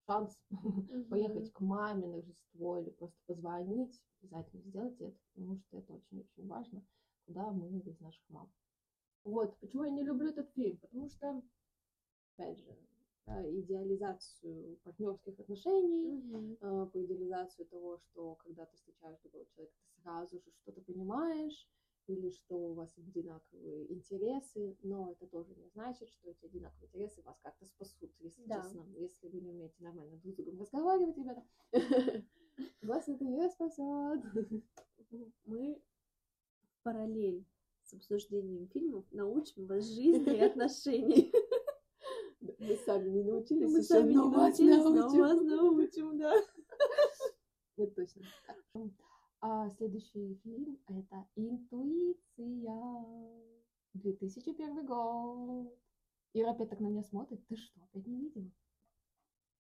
[0.06, 0.38] шанс
[1.10, 6.46] поехать к маме на Рождество или просто позвонить, обязательно сделайте это, потому что это очень-очень
[6.46, 6.84] важно,
[7.26, 8.50] куда мы без наших мам.
[9.24, 11.42] Вот, почему я не люблю этот фильм, потому что,
[12.36, 12.76] опять же,
[13.28, 20.38] идеализацию партнерских отношений, э, по идеализацию того, что когда ты встречаешь другого человека, ты сразу
[20.40, 21.68] же что-то понимаешь,
[22.06, 27.20] или что у вас одинаковые интересы, но это тоже не значит, что эти одинаковые интересы
[27.22, 28.62] вас как-то спасут, если Да.
[28.62, 28.86] честно.
[28.96, 31.42] Если вы не умеете нормально друг с другом разговаривать, ребята,
[32.82, 34.22] вас это не спасет.
[35.46, 35.82] Мы
[36.62, 37.44] в параллель
[37.82, 41.32] с обсуждением фильмов научим вас жизни и отношений.
[42.66, 46.32] Мы сами не научились, Мы сами не научились, но вас научим, да.
[47.76, 48.22] Это точно.
[49.40, 52.24] А следующий фильм это «Интуиция».
[53.92, 55.78] 2001 год.
[56.32, 57.46] Ира опять так на меня смотрит.
[57.46, 58.50] Ты что, опять не видела?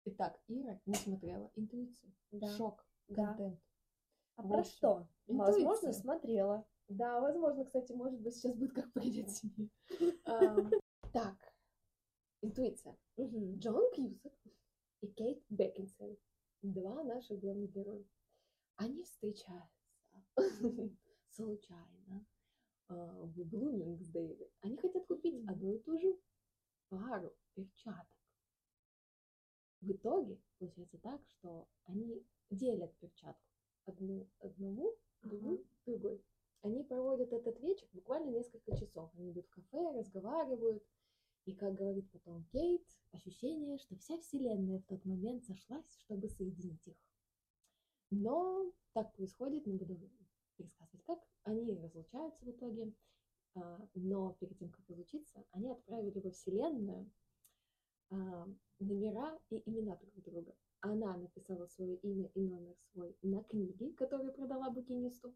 [0.04, 2.12] Итак, Ира не смотрела «Интуицию».
[2.30, 2.48] Да.
[2.56, 2.86] Шок.
[3.08, 3.26] Да.
[3.28, 3.60] Контент.
[4.36, 5.08] А про что?
[5.26, 5.92] Возможно, «Интуиция».
[5.92, 6.66] смотрела.
[6.88, 9.68] Да, возможно, кстати, может быть, сейчас будет как «Привет, семье».
[10.24, 10.70] Ам,
[11.12, 11.51] Так,
[12.42, 12.96] «Интуиция».
[13.16, 13.58] Мгм.
[13.58, 14.32] Джон Кьюсак
[15.00, 16.18] и Кейт Бекинсейл.
[16.62, 18.04] Два наших главных героя.
[18.76, 19.70] Они встречаются
[21.30, 22.26] случайно
[22.88, 22.94] а,
[23.26, 24.50] в Блумингсдейле.
[24.60, 26.18] Они хотят купить одну и ту же
[26.88, 28.06] пару перчаток.
[29.80, 33.42] В итоге получается так, что они делят перчатку.
[33.84, 35.68] Одну одному, другую Ага.
[35.86, 36.24] другой.
[36.62, 39.10] Они проводят этот вечер буквально несколько часов.
[39.14, 40.84] Они идут в кафе, разговаривают.
[41.44, 46.86] И, как говорит потом Кейт, ощущение, что вся вселенная в тот момент сошлась, чтобы соединить
[46.86, 46.96] их.
[48.10, 49.98] Но так происходит, не буду
[50.56, 51.18] пересказывать как.
[51.44, 52.92] Они разлучаются в итоге.
[53.54, 57.10] А, но перед тем, как разучиться, они отправили во Вселенную
[58.10, 60.54] а, номера и имена друг друга.
[60.80, 65.34] Она написала свое имя и номер свой на книге, которую продала букинисту,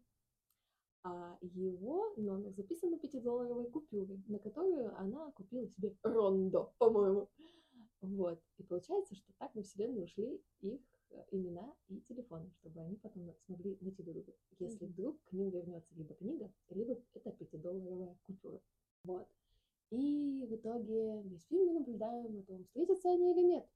[1.03, 7.29] а его номер записан на 5-долларовой купюре, на которую она купила себе рондо, по-моему.
[8.01, 8.39] Вот.
[8.57, 13.33] И получается, что так во Вселенную ушли их э, имена и телефоны, чтобы они потом
[13.45, 14.33] смогли найти друг друга.
[14.59, 14.93] Если Мгм.
[14.93, 18.61] вдруг к ним вернется либо книга, либо это 5-долларовая купюра.
[19.03, 19.27] Вот.
[19.89, 23.67] И в итоге весь фильм мы наблюдаем о том, встретятся они или нет.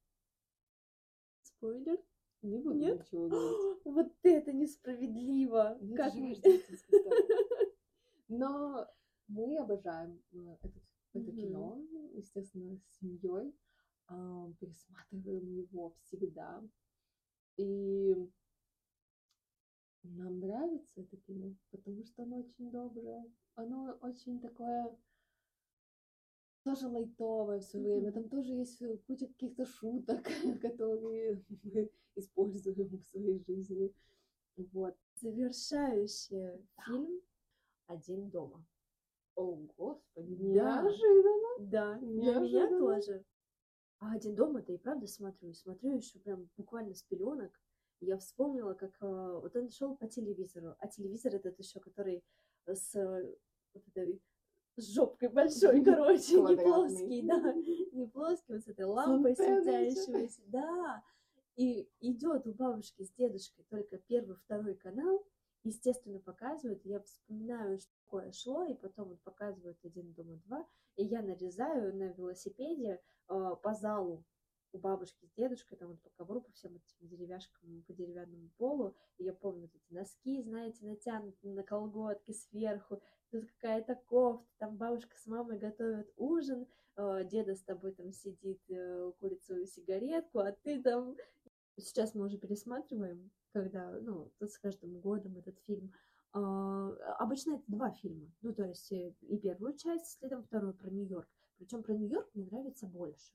[1.41, 1.99] Спойлер.
[2.41, 2.99] Не буду Нет?
[2.99, 3.81] ничего говорить.
[3.85, 5.77] Вот это несправедливо.
[5.81, 6.35] Ну, Как мы-.
[8.27, 8.87] Но
[9.27, 10.83] мы обожаем э, этот,
[11.13, 11.79] это кино,
[12.13, 13.53] естественно, с семьей.
[14.07, 16.63] А, Пересматриваем его всегда.
[17.57, 18.15] И
[20.03, 23.25] нам нравится это кино, потому что оно очень доброе.
[23.55, 24.97] Оно очень такое
[26.63, 28.11] тоже лайтовое все время.
[28.11, 30.23] Там тоже есть э, куча каких-то шуток,
[30.61, 33.93] которые мы используем в своей жизни.
[34.57, 34.95] Вот.
[35.15, 37.21] Завершающий фильм
[37.87, 38.65] «Один дома».
[39.35, 40.81] О, господи, Да.
[40.83, 41.47] неожиданно.
[41.71, 42.79] Да, для меня Неожиданно.
[42.79, 43.25] тоже.
[43.99, 45.49] А «Один дома» это и правда смотрю.
[45.49, 47.51] и Смотрю еще прям буквально с пеленок.
[48.01, 50.75] Я вспомнила, как э, вот он шел по телевизору.
[50.79, 52.23] А телевизор этот еще, который
[52.65, 53.35] с э,
[53.73, 54.19] вот этой
[54.77, 61.03] с жопкой большой, короче, не плоский, да, не плоский, вот с этой лампой светящейся, да.
[61.55, 65.25] И идет у бабушки с дедушкой только первый, второй канал,
[65.63, 66.85] естественно, показывают.
[66.85, 70.65] Я вспоминаю, что такое шло, и потом вот показывают один дома два,
[70.95, 74.23] и я нарезаю на велосипеде э, по залу
[74.73, 78.95] у бабушки с дедушкой, там вот по ковру, по всем этим деревяшкам, по деревянному полу.
[79.17, 83.01] И я помню вот эти носки, знаете, натянуты на колготки сверху,
[83.31, 86.67] тут какая-то кофта, там бабушка с мамой готовят ужин,
[86.97, 91.15] э, деда с тобой там сидит, э, курит свою сигаретку, а ты там...
[91.77, 95.93] Сейчас мы уже пересматриваем, когда, ну, тут с каждым годом этот фильм.
[96.33, 98.29] А, обычно это два фильма.
[98.41, 101.27] Ну, то есть э, и первую часть, следом вторую про Нью-Йорк.
[101.57, 103.33] Причем про Нью-Йорк мне нравится больше.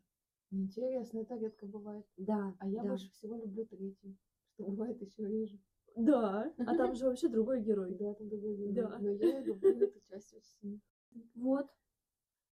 [0.50, 2.06] Интересно, это редко бывает.
[2.16, 2.90] Да, А я да.
[2.90, 4.16] больше всего люблю третью,
[4.54, 5.58] что бывает еще реже.
[5.96, 7.94] Да, а там же вообще другой герой.
[7.94, 8.72] Да, там другой герой.
[8.72, 8.98] Да.
[8.98, 10.80] Но я люблю эту часть очень
[11.34, 11.66] Вот.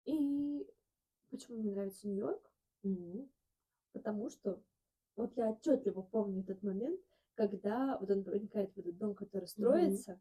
[0.05, 0.67] И
[1.29, 2.51] почему мне нравится Нью-Йорк?
[3.93, 4.61] Потому что
[5.15, 6.99] вот я отчетливо помню этот момент,
[7.35, 10.19] когда вот он проникает в этот дом, который строится,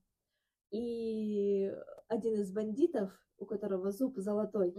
[0.71, 1.73] и
[2.09, 4.75] один из бандитов, у которого зуб золотой,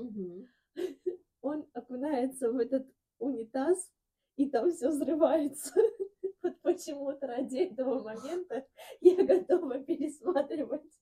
[1.42, 2.88] он окунается в этот
[3.20, 3.92] унитаз,
[4.36, 5.74] и там все взрывается.
[6.44, 8.66] Вот почему-то ради этого момента
[9.02, 10.94] я готова пересматривать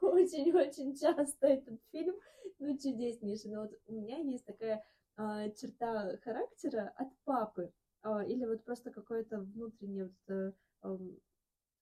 [0.00, 2.16] очень-очень часто этот фильм.
[2.58, 3.50] Ну, чудеснейший.
[3.50, 4.84] Но вот у меня есть такая
[5.16, 7.72] а, черта характера от папы.
[8.02, 11.18] А, или вот просто какое-то внутреннее, вот, ам,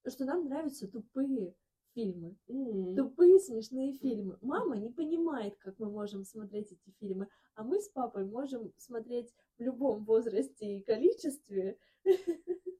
[0.08, 1.54] что нам нравятся тупые
[1.94, 2.96] фильмы М.
[2.96, 4.38] тупые смешные фильмы.
[4.40, 9.30] Мама не понимает, как мы можем смотреть эти фильмы, а мы с папой можем смотреть
[9.58, 11.78] в любом возрасте и количестве,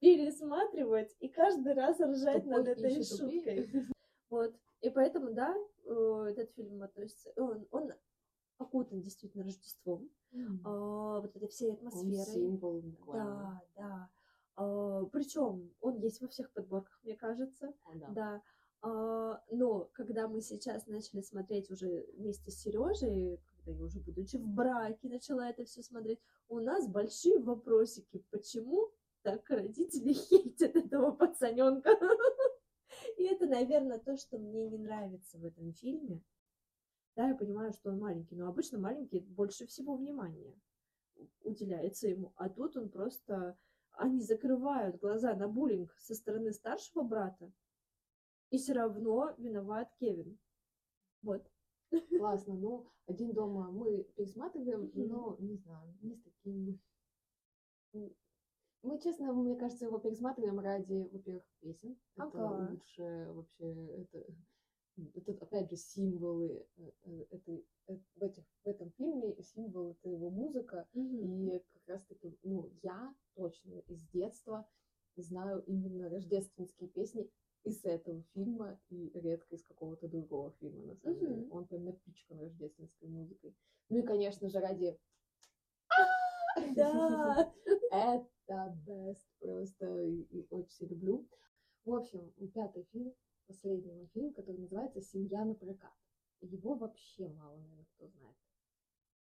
[0.00, 3.70] пересматривать и каждый раз ржать Тупой над этой шуткой.
[4.28, 4.52] Вот.
[4.80, 5.54] И поэтому, да,
[5.84, 7.92] э, этот фильм относится, он, он
[8.58, 10.60] окутан действительно Рождеством, М.
[10.64, 12.24] а, вот этой всей Он атмосферой.
[12.24, 13.62] символ буквально.
[13.76, 14.10] Да,
[14.56, 15.04] да.
[15.12, 17.72] причем он есть во всех подборках, мне кажется.
[17.84, 18.08] О, да.
[18.08, 18.42] Да.
[18.82, 23.40] А, но когда мы сейчас начали смотреть уже вместе с Сережей,
[23.70, 28.90] я уже будучи в браке начала это все смотреть, у нас большие вопросики, почему
[29.22, 31.90] так родители хейтят этого пацаненка.
[33.18, 36.22] И это, наверное, то, что мне не нравится в этом фильме.
[37.16, 40.54] Да, я понимаю, что он маленький, но обычно маленький больше всего внимания
[41.40, 42.32] уделяется ему.
[42.36, 43.58] А тут он просто...
[43.92, 47.50] Они закрывают глаза на буллинг со стороны старшего брата,
[48.50, 50.38] и все равно виноват Кевин.
[51.22, 51.50] Вот.
[52.18, 52.54] Классно.
[52.54, 56.80] Ну, один дома мы пересматриваем, но не знаю, не с таким.
[58.82, 61.96] Мы, честно, мне кажется, его пересматриваем ради, во-первых, песен.
[62.16, 62.70] Это Ага.
[62.70, 64.24] лучше вообще, это,
[65.14, 70.08] это опять же символы э, э, этой, э, в, этих, в этом фильме символ это
[70.08, 70.86] его музыка.
[70.92, 74.68] И как раз таки, ну, я точно из детства
[75.16, 77.28] знаю именно рождественские песни
[77.66, 81.48] из этого фильма и редко из какого-то другого фильма, на самом деле.
[81.50, 83.54] Он прям напичкан рождественской музыкой.
[83.88, 84.98] Ну и, конечно же, ради...
[86.74, 87.52] Да.
[87.90, 91.28] Это best просто, и, очень люблю.
[91.84, 93.12] В общем, пятый фильм,
[93.46, 95.92] последний мой фильм, который называется «Семья на прокат».
[96.40, 98.36] его вообще мало, наверное, кто знает.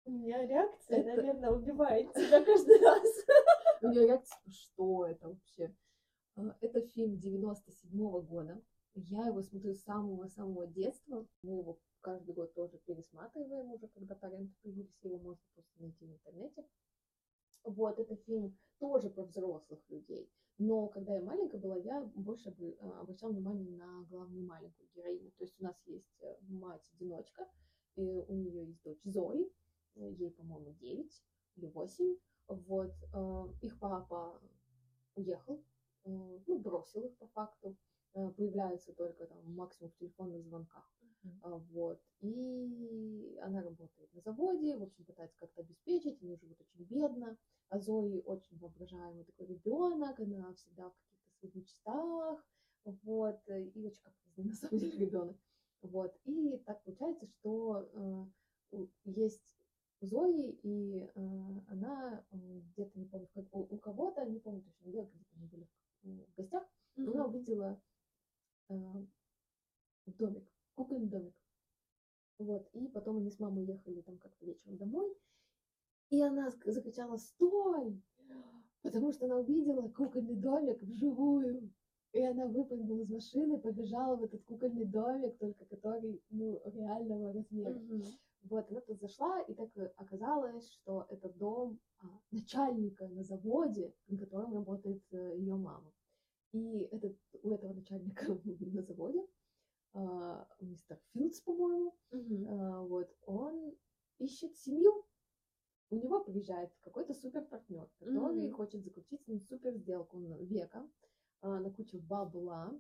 [0.07, 3.09] У меня реакция, Это- наверное, убивает тебя каждый раз.
[3.83, 5.75] У меня реакция, что это вообще?
[6.37, 8.61] А, Это фильм 97 года.
[8.95, 11.27] Я его смотрю с самого-самого детства.
[11.43, 16.13] Мы его каждый год тоже пересматриваем уже, когда торренты появились, его можно просто найти в
[16.13, 16.65] интернете.
[17.65, 20.31] Вот, это фильм тоже про взрослых людей.
[20.59, 25.33] Но когда я маленькая была, я больше а, обращала внимание на главную маленькую героиню.
[25.39, 27.49] То есть у нас есть э, мать-одиночка,
[27.97, 29.51] и у нее есть дочь Зои,
[29.97, 31.25] э, ей, по-моему, 9
[31.57, 32.17] или 8.
[32.49, 34.41] Вот, э, их папа
[35.17, 35.74] уехал, э,
[36.05, 37.77] ну, бросил их по факту,
[38.15, 40.91] э, появляется только там максимум в телефонных звонках.
[41.43, 42.01] А, Вот.
[42.21, 47.37] И она работает на заводе, в общем, пытается как-то обеспечить, они живут очень бедно.
[47.71, 52.47] А Зои очень воображаемый такой ребенок, она всегда в каких-то своих мечтах,
[52.85, 55.37] вот, э, и очень капризный на самом деле ребенок.
[55.83, 56.15] Вот.
[56.25, 58.27] И так получается, что э,
[58.77, 59.43] у- есть
[60.01, 64.85] Зои, и э, она э, где-то, не помню, как- у, у кого-то, не помню точно
[64.91, 65.69] где, где-то они были в,
[66.05, 66.65] в гостях,
[66.97, 67.81] она увидела
[68.69, 68.75] э,
[70.07, 70.45] домик,
[70.75, 71.35] кукольный домик.
[72.39, 75.17] Вот, и потом они с мамой ехали там как-то вечером домой,
[76.11, 78.03] и она закричала «Стой!»,
[78.83, 81.73] потому что она увидела кукольный домик вживую.
[82.13, 87.75] И она выпрыгнула из машины, побежала в этот кукольный домик, только который, ну, реального размера.
[88.45, 93.95] Вот, она тут зашла, и так э, оказалось, что это дом а, начальника на заводе,
[94.07, 95.93] на котором работает ее мама.
[96.53, 99.27] И этот, у этого начальника на заводе,
[99.95, 103.75] а, мистер Филдс, по-моему, а, вот, он
[104.19, 105.07] ищет семью.
[105.91, 108.55] У него приезжает какой-то супер партнер, который Мгм.
[108.55, 110.89] хочет заключить с ним супер сделку века,
[111.41, 112.79] а, на кучу бабла.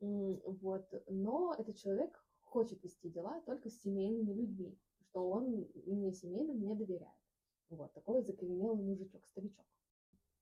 [0.00, 4.78] Вот, но этот человек хочет вести дела только с семейными людьми,
[5.16, 7.16] что он не семейным не доверяет.
[7.70, 9.64] Вот, такой закоренелый мужичок, старичок.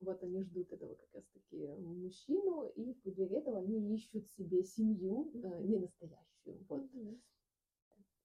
[0.01, 4.65] Вот они ждут этого как раз таки мужчину, и в преддверии этого они ищут себе
[4.65, 6.67] семью, э, не настоящую.
[6.69, 6.91] Вот.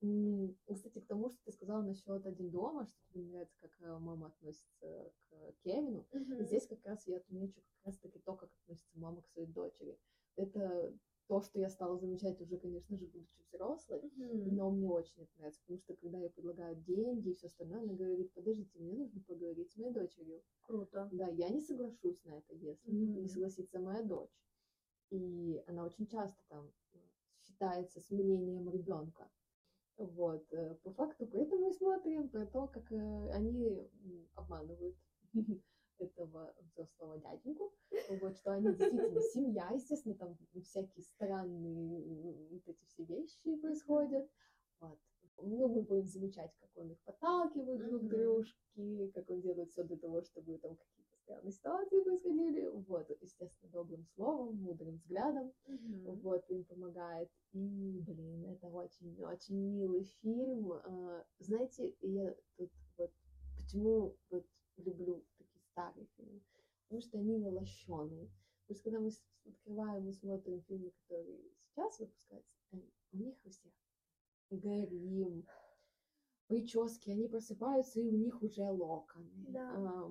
[0.01, 3.99] М, Кстати, к тому, что ты сказала насчет один дома, что тебе нравится, как э,
[3.99, 6.07] мама относится к Кевину.
[6.39, 9.99] Здесь как раз я отмечу как раз таки то, как относится мама к своей дочери.
[10.35, 10.97] Это
[11.29, 15.61] то, что я стала замечать уже, конечно же, будучи взрослой, но мне очень это нравится,
[15.61, 19.69] потому что когда ей предлагают деньги и все остальное, она говорит, подождите, мне нужно поговорить
[19.71, 20.41] с моей дочерью.
[20.63, 21.07] Круто.
[21.11, 24.43] Да, я не соглашусь на это, если не- не согласится моя дочь.
[25.11, 26.97] И она очень часто там э,
[27.43, 29.29] считается с мнением ребенка.
[29.97, 33.87] Вот, э, по факту, поэтому мы смотрим про то, как э, они
[34.33, 34.95] обманывают
[36.01, 37.73] этого взрослого дяденьку,
[38.21, 44.29] вот, что они действительно семья, естественно, там всякие странные м, вот эти все вещи происходят,
[44.79, 44.99] вот.
[45.41, 49.83] Ну, мы будем замечать, как он их подталкивает друг к дружке, как он делает все
[49.83, 56.43] для того, чтобы там какие-то странные ситуации происходили, вот, естественно, добрым словом, мудрым взглядом, вот,
[56.49, 57.29] им помогает.
[57.53, 60.73] И, блин, это очень-очень милый фильм.
[60.73, 63.11] А, Знаете, я тут вот
[63.57, 64.45] почему вот
[64.77, 66.41] люблю такие старые фильмы?
[66.99, 68.29] Потому что они не лощеные.
[68.67, 69.11] Потому что когда мы
[69.45, 72.77] открываем и смотрим фильмы, которые сейчас выпускаются, э,
[73.13, 73.71] у них у всех
[74.49, 75.45] грим,
[76.47, 79.31] прически, они просыпаются, и у них уже локоны.
[79.47, 80.09] Да.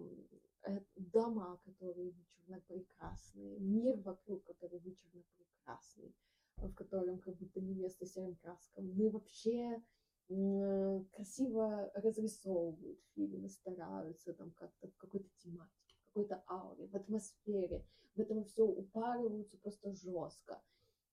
[0.63, 6.15] Э, дома, которые вычурно прекрасные, мир вокруг, который вычурно прекрасный,
[6.57, 8.97] в котором как будто не место серым краскам.
[8.97, 9.83] Ну и вообще
[10.31, 15.88] м, красиво разрисовывают фильмы, стараются там как-то в какой-то тематике,
[16.19, 17.85] какой-то ауре, в атмосфере.
[18.17, 20.61] В этом все упарываются просто жестко.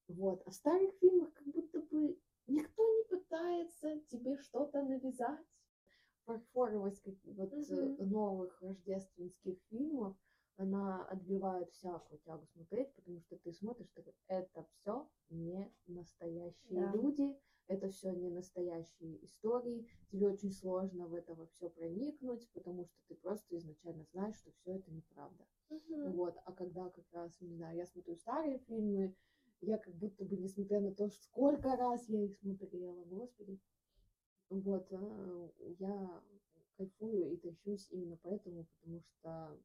[0.07, 0.41] Вот.
[0.45, 5.45] А в старых фильмах как будто бы никто не пытается тебе что-то навязать.
[6.25, 8.09] Фарфоровость как- вот, Мгм.
[8.09, 10.15] новых рождественских фильмов,
[10.57, 16.91] она отбивает всякую тягу смотреть, потому что ты смотришь, такой, это все не настоящие Да.
[16.93, 17.37] люди,
[17.67, 23.15] это все не настоящие истории, тебе очень сложно в это все проникнуть, потому что ты
[23.15, 25.45] просто изначально знаешь, что все это неправда.
[26.11, 29.15] Вот, а когда как раз, не знаю, я смотрю старые фильмы,
[29.61, 33.59] я как будто бы, несмотря на то, сколько раз я их смотрела, господи,
[34.49, 35.49] вот, э,
[35.79, 36.23] я
[36.77, 39.59] кайфую и тащусь именно поэтому, потому что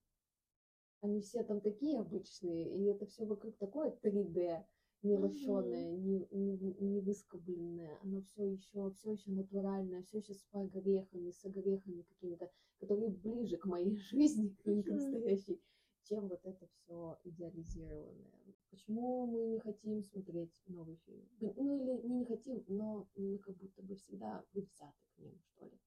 [1.01, 4.65] они все там такие обычные, и это все вокруг такое 3D,
[5.03, 10.47] не лощеное, не, не, не выскобленное, оно все еще, все еще натуральное, все еще с
[10.53, 15.61] огрехами, с огрехами какими-то, которые ближе к моей жизни, к настоящей,
[16.03, 18.55] чем вот это все идеализированное.
[18.71, 21.29] Почему мы не хотим смотреть новый фильм?
[21.41, 25.65] Ну или не не хотим, но мы как будто бы всегда предвзяты к ним, что
[25.67, 25.79] ли.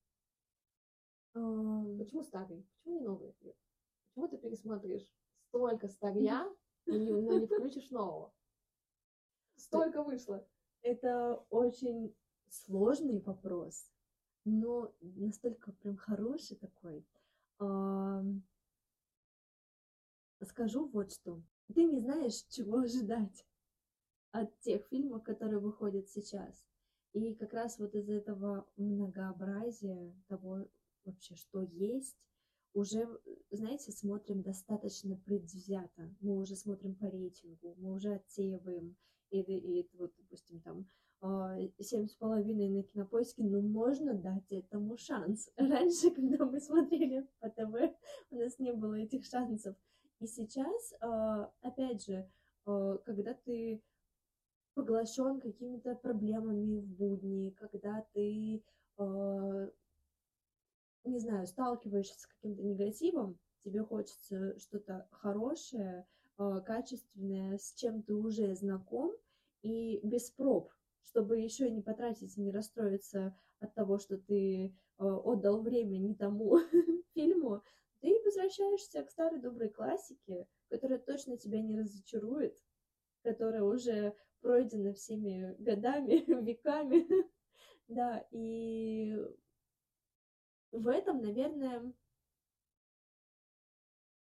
[1.97, 2.63] Почему старый?
[2.63, 3.53] Почему не новый фильм?
[4.07, 5.07] Почему ты пересмотришь
[5.47, 6.45] столько старья,
[6.85, 8.33] но не включишь нового?
[9.63, 10.45] Столько вышло.
[10.81, 12.13] Это очень
[12.49, 13.89] сложный вопрос,
[14.43, 17.05] но настолько прям хороший такой.
[20.41, 21.41] Скажу вот что.
[21.73, 23.45] Ты не знаешь, чего ожидать
[24.31, 26.61] от тех фильмов, которые выходят сейчас.
[27.13, 30.67] И как раз вот из этого многообразия того
[31.05, 32.17] вообще, что есть,
[32.73, 33.07] уже,
[33.49, 36.13] знаете, смотрим достаточно предвзято.
[36.19, 38.97] Мы уже смотрим по рейтингу, мы уже отсеиваем.
[39.41, 40.85] И, и вот, допустим, там
[41.21, 45.49] а, семь с половиной на кинопоиске, ну можно дать этому шанс.
[45.57, 47.95] Раньше, когда мы смотрели по ТВ,
[48.29, 49.75] у нас не было этих шансов.
[50.19, 52.29] И сейчас, а, опять же,
[52.65, 53.81] а, когда ты
[54.75, 58.63] поглощен какими-то проблемами в будни, когда ты,
[61.03, 66.07] не знаю, сталкиваешься с каким-то негативом, тебе хочется что-то хорошее,
[66.37, 69.15] качественное, с чем ты уже знаком,
[69.61, 70.71] и без проб,
[71.03, 76.15] чтобы еще не потратить и не расстроиться от того, что ты а, отдал время не
[76.15, 76.59] тому
[77.13, 77.63] фильму,
[78.01, 82.57] ты возвращаешься к старой доброй классике, которая точно тебя не разочарует,
[83.21, 87.07] которая уже пройдена всеми годами, веками.
[87.89, 89.13] Да, и
[90.71, 91.93] в этом, наверное,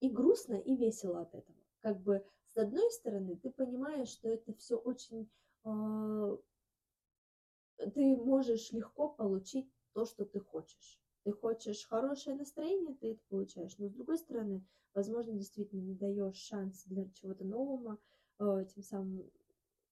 [0.00, 1.61] и грустно, и весело от этого.
[1.82, 5.30] Как бы с одной стороны, ты понимаешь, что это все очень...
[5.64, 6.38] а,
[7.94, 11.00] ты можешь легко получить то, что ты хочешь.
[11.24, 13.76] Ты хочешь хорошее настроение, ты это получаешь.
[13.78, 14.64] Но с другой стороны,
[14.94, 17.98] возможно, действительно не даешь шанс для чего-то нового,
[18.38, 19.30] э, тем самым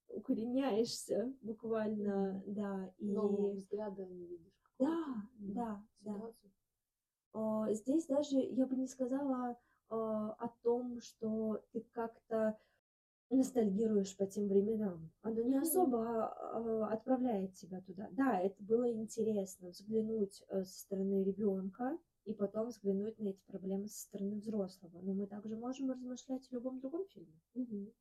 [0.09, 4.63] укореняешься буквально, да, и Нового взгляда не видишь.
[5.39, 6.35] да, да,
[7.33, 7.73] да.
[7.73, 9.57] Здесь даже я бы не сказала
[9.97, 12.59] о том, что ты как-то
[13.31, 15.11] ностальгируешь по тем временам.
[15.23, 18.09] Оно не особо а, отправляет тебя туда.
[18.13, 23.89] Да, это было интересно взглянуть э, со стороны ребенка и потом взглянуть на эти проблемы
[23.89, 25.01] со стороны взрослого.
[25.03, 27.93] Но мы также можем размышлять в любом другом фильме Мгм.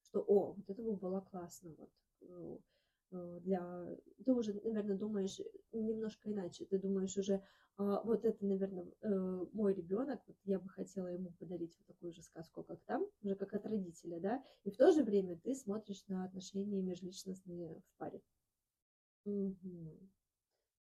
[0.00, 1.90] что, о, вот это бы было классно, вот,
[2.22, 2.58] э,
[3.40, 3.88] для...
[4.24, 5.40] Ты уже, наверное, думаешь
[5.72, 7.42] немножко иначе, ты думаешь уже,
[7.76, 12.12] а, вот это, наверное, э, мой ребенок, вот я бы хотела ему подарить вот такую
[12.12, 15.54] же сказку, как там, уже как от родителя, да, и в то же время ты
[15.54, 18.22] смотришь на отношения межличностные в паре.
[19.24, 20.10] Мгм.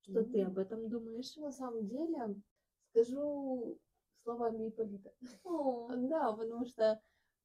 [0.02, 0.46] Что ты Мгм.
[0.46, 1.36] об этом думаешь?
[1.36, 2.40] На самом деле,
[2.90, 3.78] скажу
[4.22, 5.12] словами Ипполита.
[6.10, 7.00] Да, потому что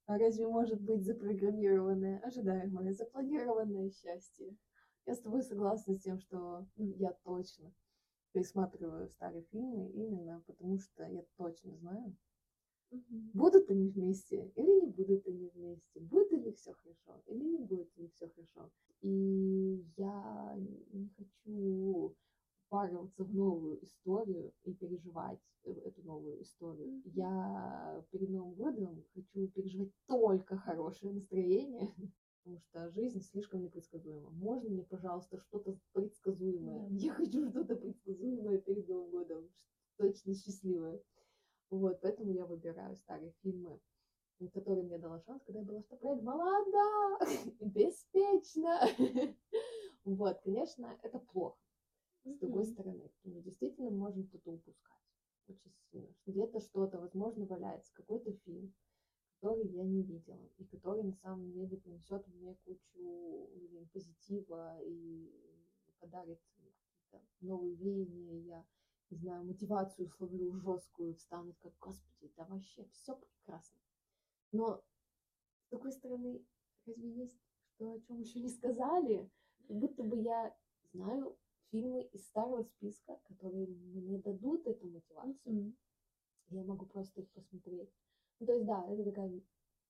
[0.06, 4.56] а разве может быть запрограммированное, ожидаемое, запланированное счастье?
[5.06, 7.74] Я с тобой согласна с тем, что ну, я точно
[8.34, 12.16] пересматриваю старые фильмы именно потому, что я точно знаю,
[12.92, 13.32] Мгм.
[13.34, 17.96] будут они вместе или не будут они вместе, будет ли все хорошо или не будет
[17.98, 18.72] ли все хорошо.
[19.02, 20.56] И я
[20.92, 22.16] не хочу
[22.66, 27.02] впарываться в новую историю и переживать э- эту новую историю.
[27.06, 31.90] Я перед Новым годом хочу переживать только хорошее настроение,
[32.40, 34.30] потому что жизнь слишком непредсказуема.
[34.32, 36.88] Можно мне, пожалуйста, что-то предсказуемое?
[36.92, 39.50] Я хочу что-то предсказуемое перед Новым годом,
[39.98, 41.02] точно счастливое.
[41.70, 43.80] Вот, поэтому я выбираю старые фильмы,
[44.54, 47.20] которые мне дала шанс, когда я была что правильно молода,
[47.60, 48.82] и беспечна.
[50.06, 51.60] Вот, конечно, это плохо.
[52.24, 54.98] С другой стороны, что действительно можем что-то упускать.
[55.48, 56.16] Очень сильно.
[56.26, 58.74] Где-то что-то, возможно, валяется, какой-то фильм,
[59.40, 63.50] который я не видела, и который на самом деле принесет мне кучу
[63.94, 65.32] позитива и
[66.00, 68.66] подарит какие-то новые веяния, я
[69.10, 73.80] не знаю, мотивацию словлю жесткую, встану как, господи, да вообще все прекрасно.
[74.52, 74.84] Но,
[75.66, 76.46] с другой стороны,
[76.86, 77.40] разве есть
[77.76, 79.32] что, о чем еще не сказали?
[79.68, 80.56] Как будто бы я
[80.92, 81.38] знаю
[81.72, 85.54] фильмы из старого списка, которые мне дадут эту мотивацию.
[85.54, 85.78] Мгм.
[86.50, 87.92] Я могу просто их посмотреть.
[88.40, 89.42] Ну, то есть, да, это такая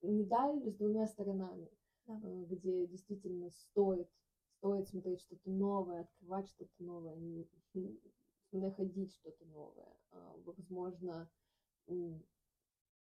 [0.01, 1.69] медаль с двумя сторонами,
[2.07, 2.19] Да.
[2.23, 4.09] э, где действительно стоит,
[4.57, 7.15] стоит смотреть что-то новое, открывать что-то новое,
[8.51, 9.95] находить что-то новое.
[10.11, 11.29] А, Возможно,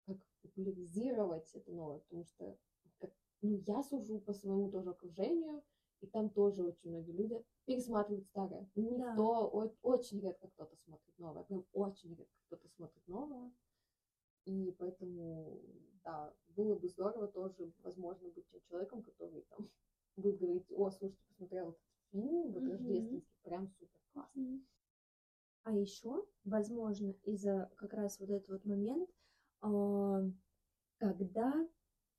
[0.05, 2.57] как популяризировать это новое, потому что
[2.99, 3.11] как,
[3.41, 5.63] ну, я сужу по своему тоже окружению,
[6.01, 8.69] и там тоже очень многие люди пересматривают старое.
[8.75, 8.81] Да.
[8.81, 13.51] Никто, о- очень редко кто-то смотрит новое, прям очень редко кто-то смотрит новое.
[14.47, 15.61] И поэтому,
[16.05, 19.69] да, было бы здорово тоже, возможно, быть тем человеком, который там
[20.15, 21.81] будет говорить, о, слушайте, посмотрел этот
[22.11, 24.61] фильм, вот рождественский, прям супер классно.
[25.63, 29.09] А еще, возможно, из-за как раз вот этот вот момент,
[29.59, 30.23] а,
[30.97, 31.67] когда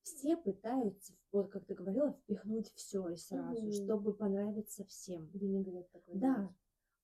[0.02, 3.72] все пытаются, вот как ты говорила, впихнуть все и сразу, Мгм.
[3.72, 5.30] чтобы понравиться всем.
[5.32, 6.16] Винегрет такой.
[6.16, 6.54] Да,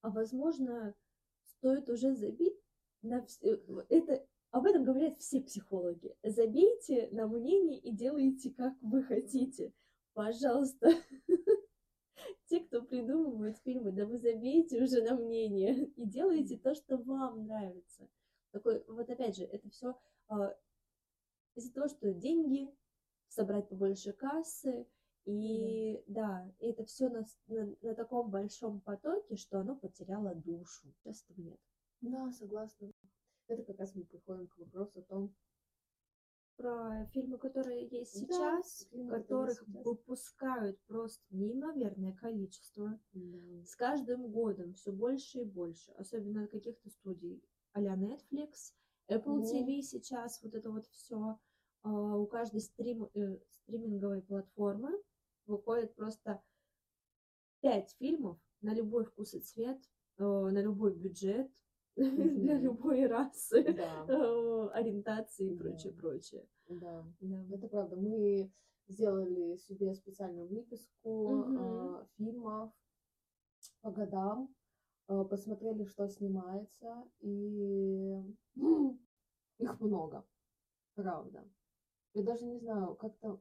[0.02, 0.94] а возможно,
[1.44, 2.60] стоит уже забить
[3.00, 3.54] на все.
[3.88, 6.16] Это об этом говорят все психологи.
[6.22, 9.72] Забейте на мнение и делайте, как вы хотите.
[10.12, 10.92] Пожалуйста.
[12.46, 17.48] Те, кто придумывают фильмы, да вы забейте уже на мнение и делайте то, что вам
[17.48, 18.08] нравится.
[18.52, 19.96] Такой, вот опять же, это все
[21.56, 22.72] из-за того, что деньги,
[23.26, 24.86] собрать побольше кассы,
[25.24, 30.92] и да, это все на, на, на таком большом потоке, что оно потеряло душу.
[31.02, 31.58] Сейчас этого нет.
[32.02, 32.92] Да, согласна.
[33.48, 35.34] Это как раз мы приходим к вопросу о том,
[36.56, 39.84] Про фильмы, которые есть Да, сейчас, которые которых сейчас.
[39.84, 42.98] выпускают просто неимоверное количество.
[43.12, 47.42] да, С каждым годом все больше и больше, особенно от каких-то студий
[47.72, 48.72] а-ля Netflix,
[49.08, 49.42] Apple Мгм.
[49.42, 51.38] TV сейчас, вот это вот все.
[51.82, 54.90] У каждой стрим, э, стриминговой платформы
[55.46, 56.42] выходит просто
[57.60, 59.82] пять фильмов на любой вкус и цвет,
[60.18, 61.50] э, на любой бюджет,
[61.96, 65.64] для любой расы, да, э, ориентации и Да.
[65.64, 66.48] прочее, прочее.
[66.68, 67.04] да.
[67.20, 67.44] Да.
[67.54, 67.96] Это правда.
[67.96, 68.52] Мы
[68.88, 72.72] сделали себе специальную выписку э, фильмов
[73.80, 74.54] по годам,
[75.08, 78.20] э, посмотрели, что снимается, и
[79.58, 80.24] их много,
[80.94, 81.48] правда.
[82.14, 83.40] Я даже не знаю, как-то...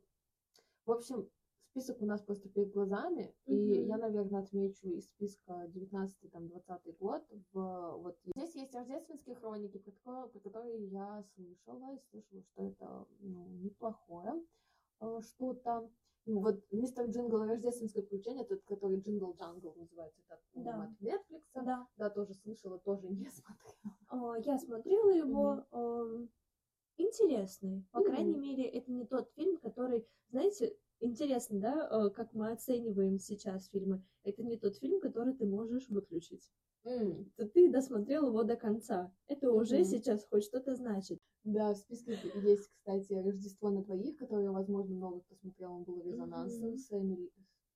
[0.86, 1.30] В общем,
[1.74, 3.88] список у нас просто перед глазами, и Мгм.
[3.88, 7.24] я, наверное, отмечу из списка 19-20 год.
[7.52, 13.08] В, вот здесь есть рождественские хроники, про, про которые я слышала, и слышала, что это
[13.22, 14.44] ну, неплохое
[15.02, 15.90] э, что-то.
[16.26, 17.44] Ну, вот «Мистер Джингл.
[17.44, 20.84] Рождественское приключение», тот, который «Jingle Jangle» называется, это Да.
[20.84, 21.42] от Netflix.
[21.56, 21.88] Да.
[21.98, 23.98] Да, тоже слышала, тоже не смотрела.
[24.10, 25.66] А, Я смотрела его.
[25.72, 26.30] эм,
[26.98, 27.84] Интересный.
[27.92, 28.08] По Мгм.
[28.08, 33.68] крайней мере, это не тот фильм, который, знаете, интересно, да, э, как мы оцениваем сейчас
[33.70, 34.04] фильмы.
[34.24, 36.52] Это не тот фильм, который ты можешь выключить.
[36.86, 39.12] М, Ты, ты досмотрел его до конца.
[39.28, 39.86] Это уже Мгм.
[39.86, 41.20] сейчас хоть что-то значит.
[41.44, 46.02] Да, в списке есть, кстати, «Рождество на двоих», которое, возможно, много кто смотрел, он был
[46.02, 46.78] резонансным, Мгм.
[46.78, 47.32] с Эмили,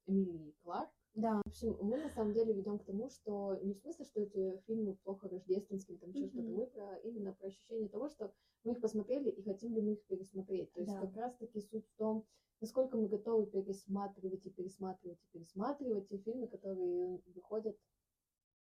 [0.06, 0.90] с Эмилией Кларк.
[1.18, 1.42] Да.
[1.44, 4.62] В общем, мы на самом деле ведем к тому, что не в смысле, что эти
[4.68, 6.56] фильмы плохо рождественские, там еще что-то, Мгм.
[6.56, 8.32] мы про, именно про ощущение того, что
[8.64, 10.72] мы их посмотрели и хотим ли мы их пересмотреть.
[10.74, 11.02] То есть Да.
[11.02, 12.24] как раз-таки суть в том,
[12.62, 17.80] насколько мы готовы пересматривать и пересматривать и пересматривать те фильмы, которые выходят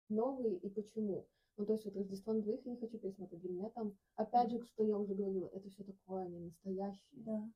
[0.09, 1.29] новые и почему.
[1.59, 3.43] Ну, то есть вот «Рождество на двоих» я не хочу пересмотреть.
[3.43, 7.51] Для меня там, опять же, что я уже говорила, это все такое не настоящее, Да.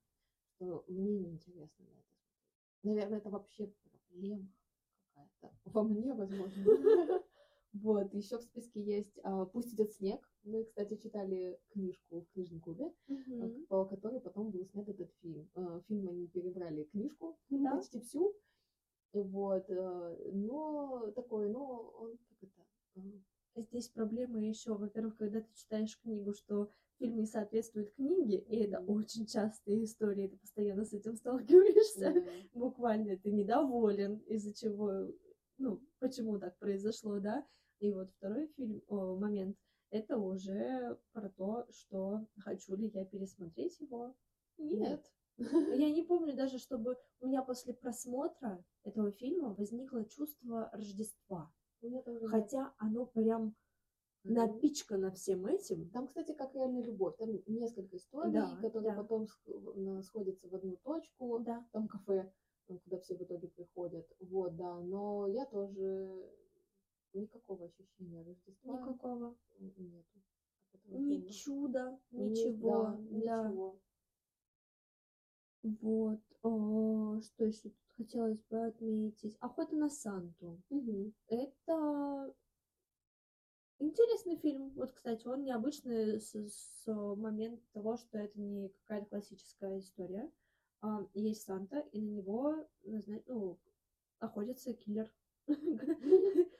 [0.55, 2.15] что мне неинтересно на это.
[2.83, 3.73] Наверное, это вообще
[4.09, 4.47] проблема
[5.65, 6.63] во мне, возможно.
[7.73, 10.29] Вот, еще в списке есть а, «Пусть идет снег».
[10.43, 13.65] Мы, кстати, читали книжку в книжном клубе, Мгм.
[13.67, 15.49] по которой потом был снят этот фильм.
[15.55, 18.35] Э, Фильм они перебрали книжку почти всю.
[19.13, 23.11] Вот, но такой, но он как это...
[23.55, 28.79] Здесь проблема еще, во-первых, когда ты читаешь книгу, что фильм не соответствует книге, и это
[28.79, 32.05] очень частая история, ты постоянно с этим сталкиваешься.
[32.05, 32.23] э,
[32.53, 35.11] буквально ты недоволен, из-за чего,
[35.57, 37.45] ну, почему так произошло, да.
[37.79, 39.57] И вот второй фильм, о, момент,
[39.89, 44.15] это уже про то, что хочу ли я пересмотреть его.
[44.57, 45.11] Нет.
[45.37, 51.51] Я не помню даже, чтобы у меня после просмотра этого фильма возникло чувство Рождества.
[52.27, 53.55] Хотя оно прям
[54.23, 55.89] напичкано всем этим.
[55.89, 57.15] Там, кстати, как реальная любовь.
[57.17, 59.01] Там несколько историй, Да, которые да.
[59.03, 59.27] потом
[60.03, 61.39] сходятся в одну точку.
[61.39, 61.65] Да.
[61.71, 62.31] Там кафе,
[62.67, 64.07] куда все в итоге приходят.
[64.19, 64.79] Вот, да.
[64.79, 66.29] Но я тоже
[67.13, 69.35] никакого ощущения Рождества Никакого.
[69.59, 70.21] нету.
[70.85, 72.69] Ни чуда, Ни- ничего.
[72.69, 73.47] да, да.
[73.49, 73.79] ничего.
[75.63, 79.37] Вот, а, что еще тут хотелось бы отметить?
[79.39, 80.59] Охота на Санту.
[80.69, 81.13] Мгм.
[81.27, 82.33] Это
[83.79, 84.69] интересный фильм.
[84.75, 90.31] Вот, кстати, он необычный с, с момента того, что это не какая-то классическая история.
[90.81, 93.59] А, есть Санта, и на него назна- ну,
[94.19, 95.13] охотится киллер.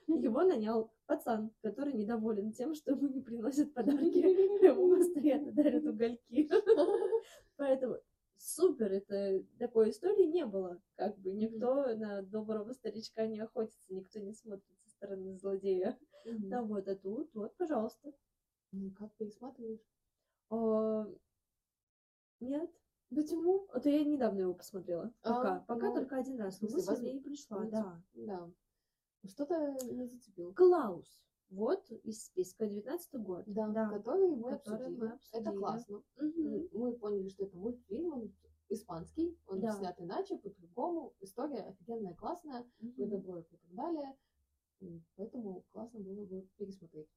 [0.07, 4.17] Его нанял пацан, который недоволен тем, что ему не приносят подарки.
[4.63, 6.49] Ему постоянно дарят угольки.
[7.55, 7.97] Поэтому
[8.41, 10.81] супер, это такой истории не было.
[10.95, 15.97] Как бы никто на доброго старичка не охотится, никто не смотрит со стороны злодея.
[16.25, 16.49] Мгм.
[16.49, 18.13] Да вот, а тут, вот, пожалуйста.
[18.71, 19.81] Ну, как пересматриваешь?
[20.49, 21.07] А,
[22.39, 22.69] Нет.
[23.13, 23.67] Почему?
[23.73, 25.13] Это я недавно его посмотрела.
[25.23, 25.59] А, Пока.
[25.67, 26.61] Пока ну, только один раз.
[26.61, 28.03] Но мысль мне возм- не пришла, ну, да.
[28.13, 28.51] Да.
[29.25, 30.53] Что-то не зацепил.
[30.53, 31.21] Клаус.
[31.51, 33.43] Вот из списка 19 год.
[33.45, 33.89] Да, да.
[33.89, 34.97] который мы который обсудили.
[34.99, 35.57] мы Это обсудили.
[35.57, 36.03] классно.
[36.15, 36.69] Мгм.
[36.71, 38.33] Мы поняли, что это мультфильм, он
[38.69, 39.73] испанский, он Да.
[39.73, 41.13] снят иначе, по-другому.
[41.19, 43.09] История офигенная, классная, Мгм.
[43.09, 44.15] добро и так далее.
[45.17, 47.09] Поэтому классно было бы пересмотреть.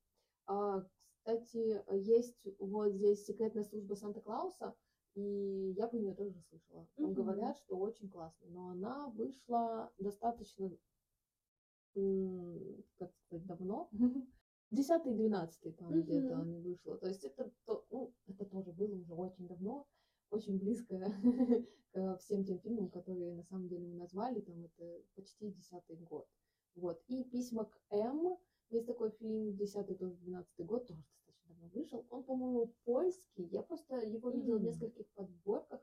[0.47, 4.75] А, кстати, есть вот здесь секретная служба Санта-Клауса,
[5.15, 6.87] и я про нее тоже слышала.
[6.97, 7.15] Там Мгм.
[7.15, 10.71] говорят, что очень классно, но она вышла достаточно,
[11.95, 13.89] как сказать, давно.
[14.71, 16.03] Десятый двенадцатый там Мгм.
[16.03, 16.97] где-то они вышло.
[16.99, 19.87] То есть это, то- ну, это тоже было уже очень давно,
[20.31, 20.99] очень близко
[21.93, 24.41] к всем тем фильмам, которые на самом деле мы назвали.
[24.41, 26.27] Там это почти десятый год.
[26.75, 27.01] Вот.
[27.07, 28.37] И «Письма к М».
[28.71, 32.05] Есть такой фильм, 10 тоже 12 год, тоже достаточно давно вышел.
[32.11, 33.45] Он, по-моему, польский.
[33.45, 35.81] Я просто его видела в нескольких подборках.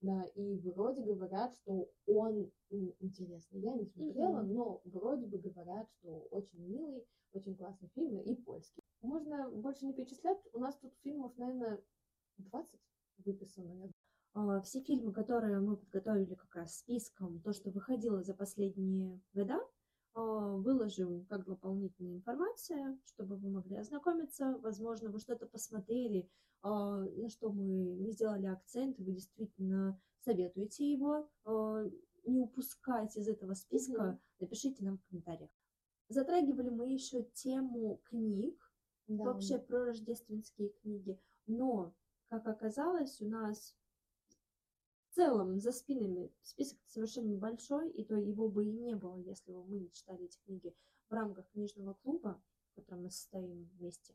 [0.00, 2.50] Да, и вроде говорят, что он
[3.00, 3.60] интересный.
[3.60, 4.52] Я не смотрела, Мгм.
[4.54, 8.82] но вроде бы говорят, что очень милый, очень классный фильм и польский.
[9.02, 10.38] Можно больше не перечислять.
[10.52, 11.82] У нас тут фильмов, наверное,
[12.38, 12.80] 20
[13.24, 13.90] выписано.
[14.34, 19.60] А, Все фильмы, которые мы подготовили как раз списком, то, что выходило за последние года,
[20.14, 24.56] выложим как дополнительная информация, чтобы вы могли ознакомиться.
[24.62, 26.30] Возможно, вы что-то посмотрели,
[26.62, 31.84] а, на что мы не сделали акцент, вы действительно советуете его а,
[32.24, 34.02] не упускать из этого списка.
[34.02, 34.20] Мгм.
[34.40, 35.50] Напишите нам в комментариях.
[36.08, 38.72] Затрагивали мы еще тему книг,
[39.08, 39.24] Да.
[39.24, 41.20] вообще про рождественские книги.
[41.46, 41.94] Но,
[42.28, 43.76] как оказалось, у нас
[45.14, 49.64] целом за спинами список совершенно небольшой, и то его бы и не было, если бы
[49.64, 50.74] мы не читали эти книги
[51.08, 52.42] в рамках книжного клуба,
[52.72, 54.14] в котором мы состоим вместе.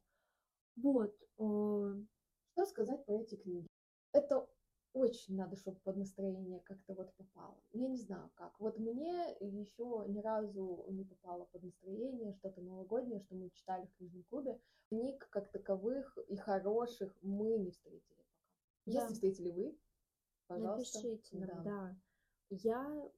[0.75, 1.15] Вот.
[1.37, 2.03] э,
[2.51, 3.67] Что сказать про эти книги?
[4.11, 4.47] Это
[4.93, 7.61] очень надо, чтобы под настроение как-то вот попало.
[7.71, 8.59] Я не знаю как.
[8.59, 13.97] Вот мне еще ни разу не попало под настроение что-то новогоднее, что мы читали в
[13.97, 14.59] книжном клубе.
[14.89, 18.23] Книг как таковых и хороших мы не встретили пока.
[18.85, 18.91] Да.
[18.91, 19.77] Если встретили вы,
[20.49, 20.99] пожалуйста.
[20.99, 21.61] Напишите нам, да.
[21.63, 21.95] да.
[22.49, 23.11] Я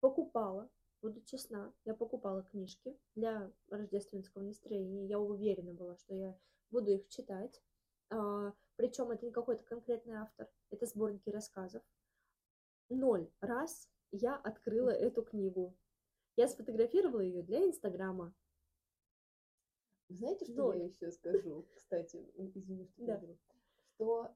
[0.00, 0.68] покупала,
[1.00, 5.06] буду честна, я покупала книжки для рождественского настроения.
[5.06, 6.38] Я уверена была, что я
[6.70, 7.62] буду их читать.
[8.76, 11.82] причем это не какой-то конкретный автор, это сборники рассказов.
[12.90, 15.76] Ноль раз я открыла эту книгу.
[16.36, 18.34] Я сфотографировала ее для Инстаграма.
[20.08, 20.78] Знаете, что Ноль.
[20.78, 23.22] я еще скажу, кстати, м, извини, что Да.
[23.94, 24.34] что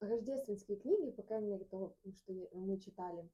[0.00, 3.28] рождественские книги, по крайней мере, то, что мы читали,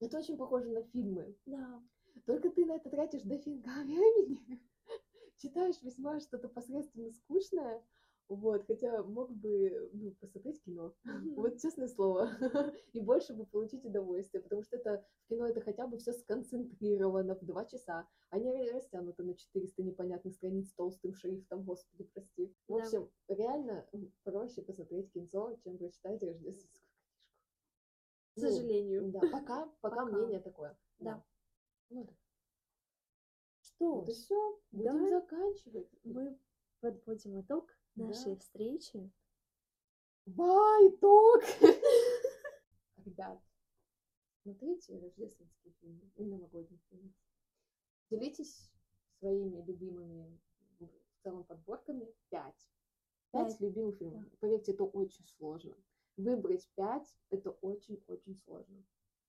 [0.00, 1.36] это очень похоже на фильмы.
[1.46, 1.82] Да.
[2.26, 4.60] Только ты на это тратишь дофига времени,
[5.38, 7.82] читаешь весьма что-то посредственно скучное,
[8.36, 10.94] вот, хотя мог бы ну, посмотреть кино,
[11.36, 12.30] вот честное слово,
[12.92, 17.34] и больше бы получить удовольствие, потому что это в кино это хотя бы все сконцентрировано
[17.36, 22.54] в два часа, а не растянуто на 400 непонятных страниц толстым шрифтом, господи, прости.
[22.68, 22.82] В Да.
[22.84, 26.80] общем, реально м, проще посмотреть кинцо, чем прочитать рождественскую
[28.34, 28.40] К книжку.
[28.40, 29.10] Ну, сожалению.
[29.12, 30.04] Да, пока, пока Пока.
[30.16, 30.76] мнение такое.
[30.98, 31.22] Да.
[31.90, 32.12] Ну да.
[33.60, 34.60] Что Вот и все.
[34.72, 35.88] Будем давай заканчивать.
[36.04, 36.38] мы
[36.80, 38.04] подводим итог Да.
[38.06, 39.10] нашей встречи.
[40.26, 41.42] Ба, итог!
[43.04, 43.42] Ребят,
[44.42, 47.12] смотрите рождественские фильмы и новогодние фильмы.
[48.10, 48.70] Делитесь
[49.18, 50.38] своими любимыми
[50.78, 52.06] в целом подборками.
[52.30, 52.68] Пять.
[53.32, 54.24] Пять Пять, любимых фильмов.
[54.40, 55.74] Поверьте, это очень сложно.
[56.16, 58.84] Выбрать пять– это очень-очень сложно.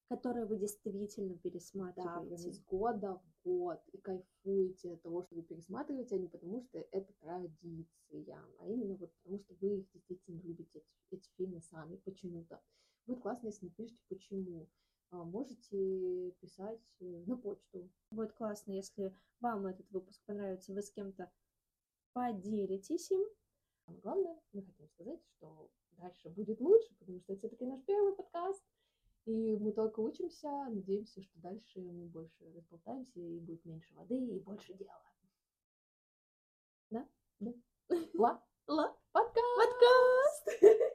[0.07, 2.49] Которые вы действительно Да, пересматриваете.
[2.49, 3.81] из года в год.
[3.91, 8.95] И кайфуете от того, что вы пересматриваете, а не потому, что это традиция, а именно
[8.95, 12.61] вот потому, что вы их действительно любите, эти, эти фильмы сами, почему-то.
[13.05, 14.69] Будет классно, если напишите, почему.
[15.09, 17.89] А, Можете писать э, на почту.
[18.11, 21.31] Будет классно, если вам этот выпуск понравится, вы с кем-то
[22.13, 23.21] поделитесь им.
[23.87, 28.63] Главное, мы хотим сказать, что дальше будет лучше, потому что это все-таки наш первый подкаст.
[29.25, 34.39] И мы только учимся, надеемся, что дальше мы больше разболтаемся, и будет меньше воды, и
[34.39, 35.01] больше дела.
[36.89, 37.07] Да?
[37.39, 37.53] Да.
[38.15, 38.43] Ла?
[38.67, 39.41] Ла, Пока!
[39.57, 40.67] пока!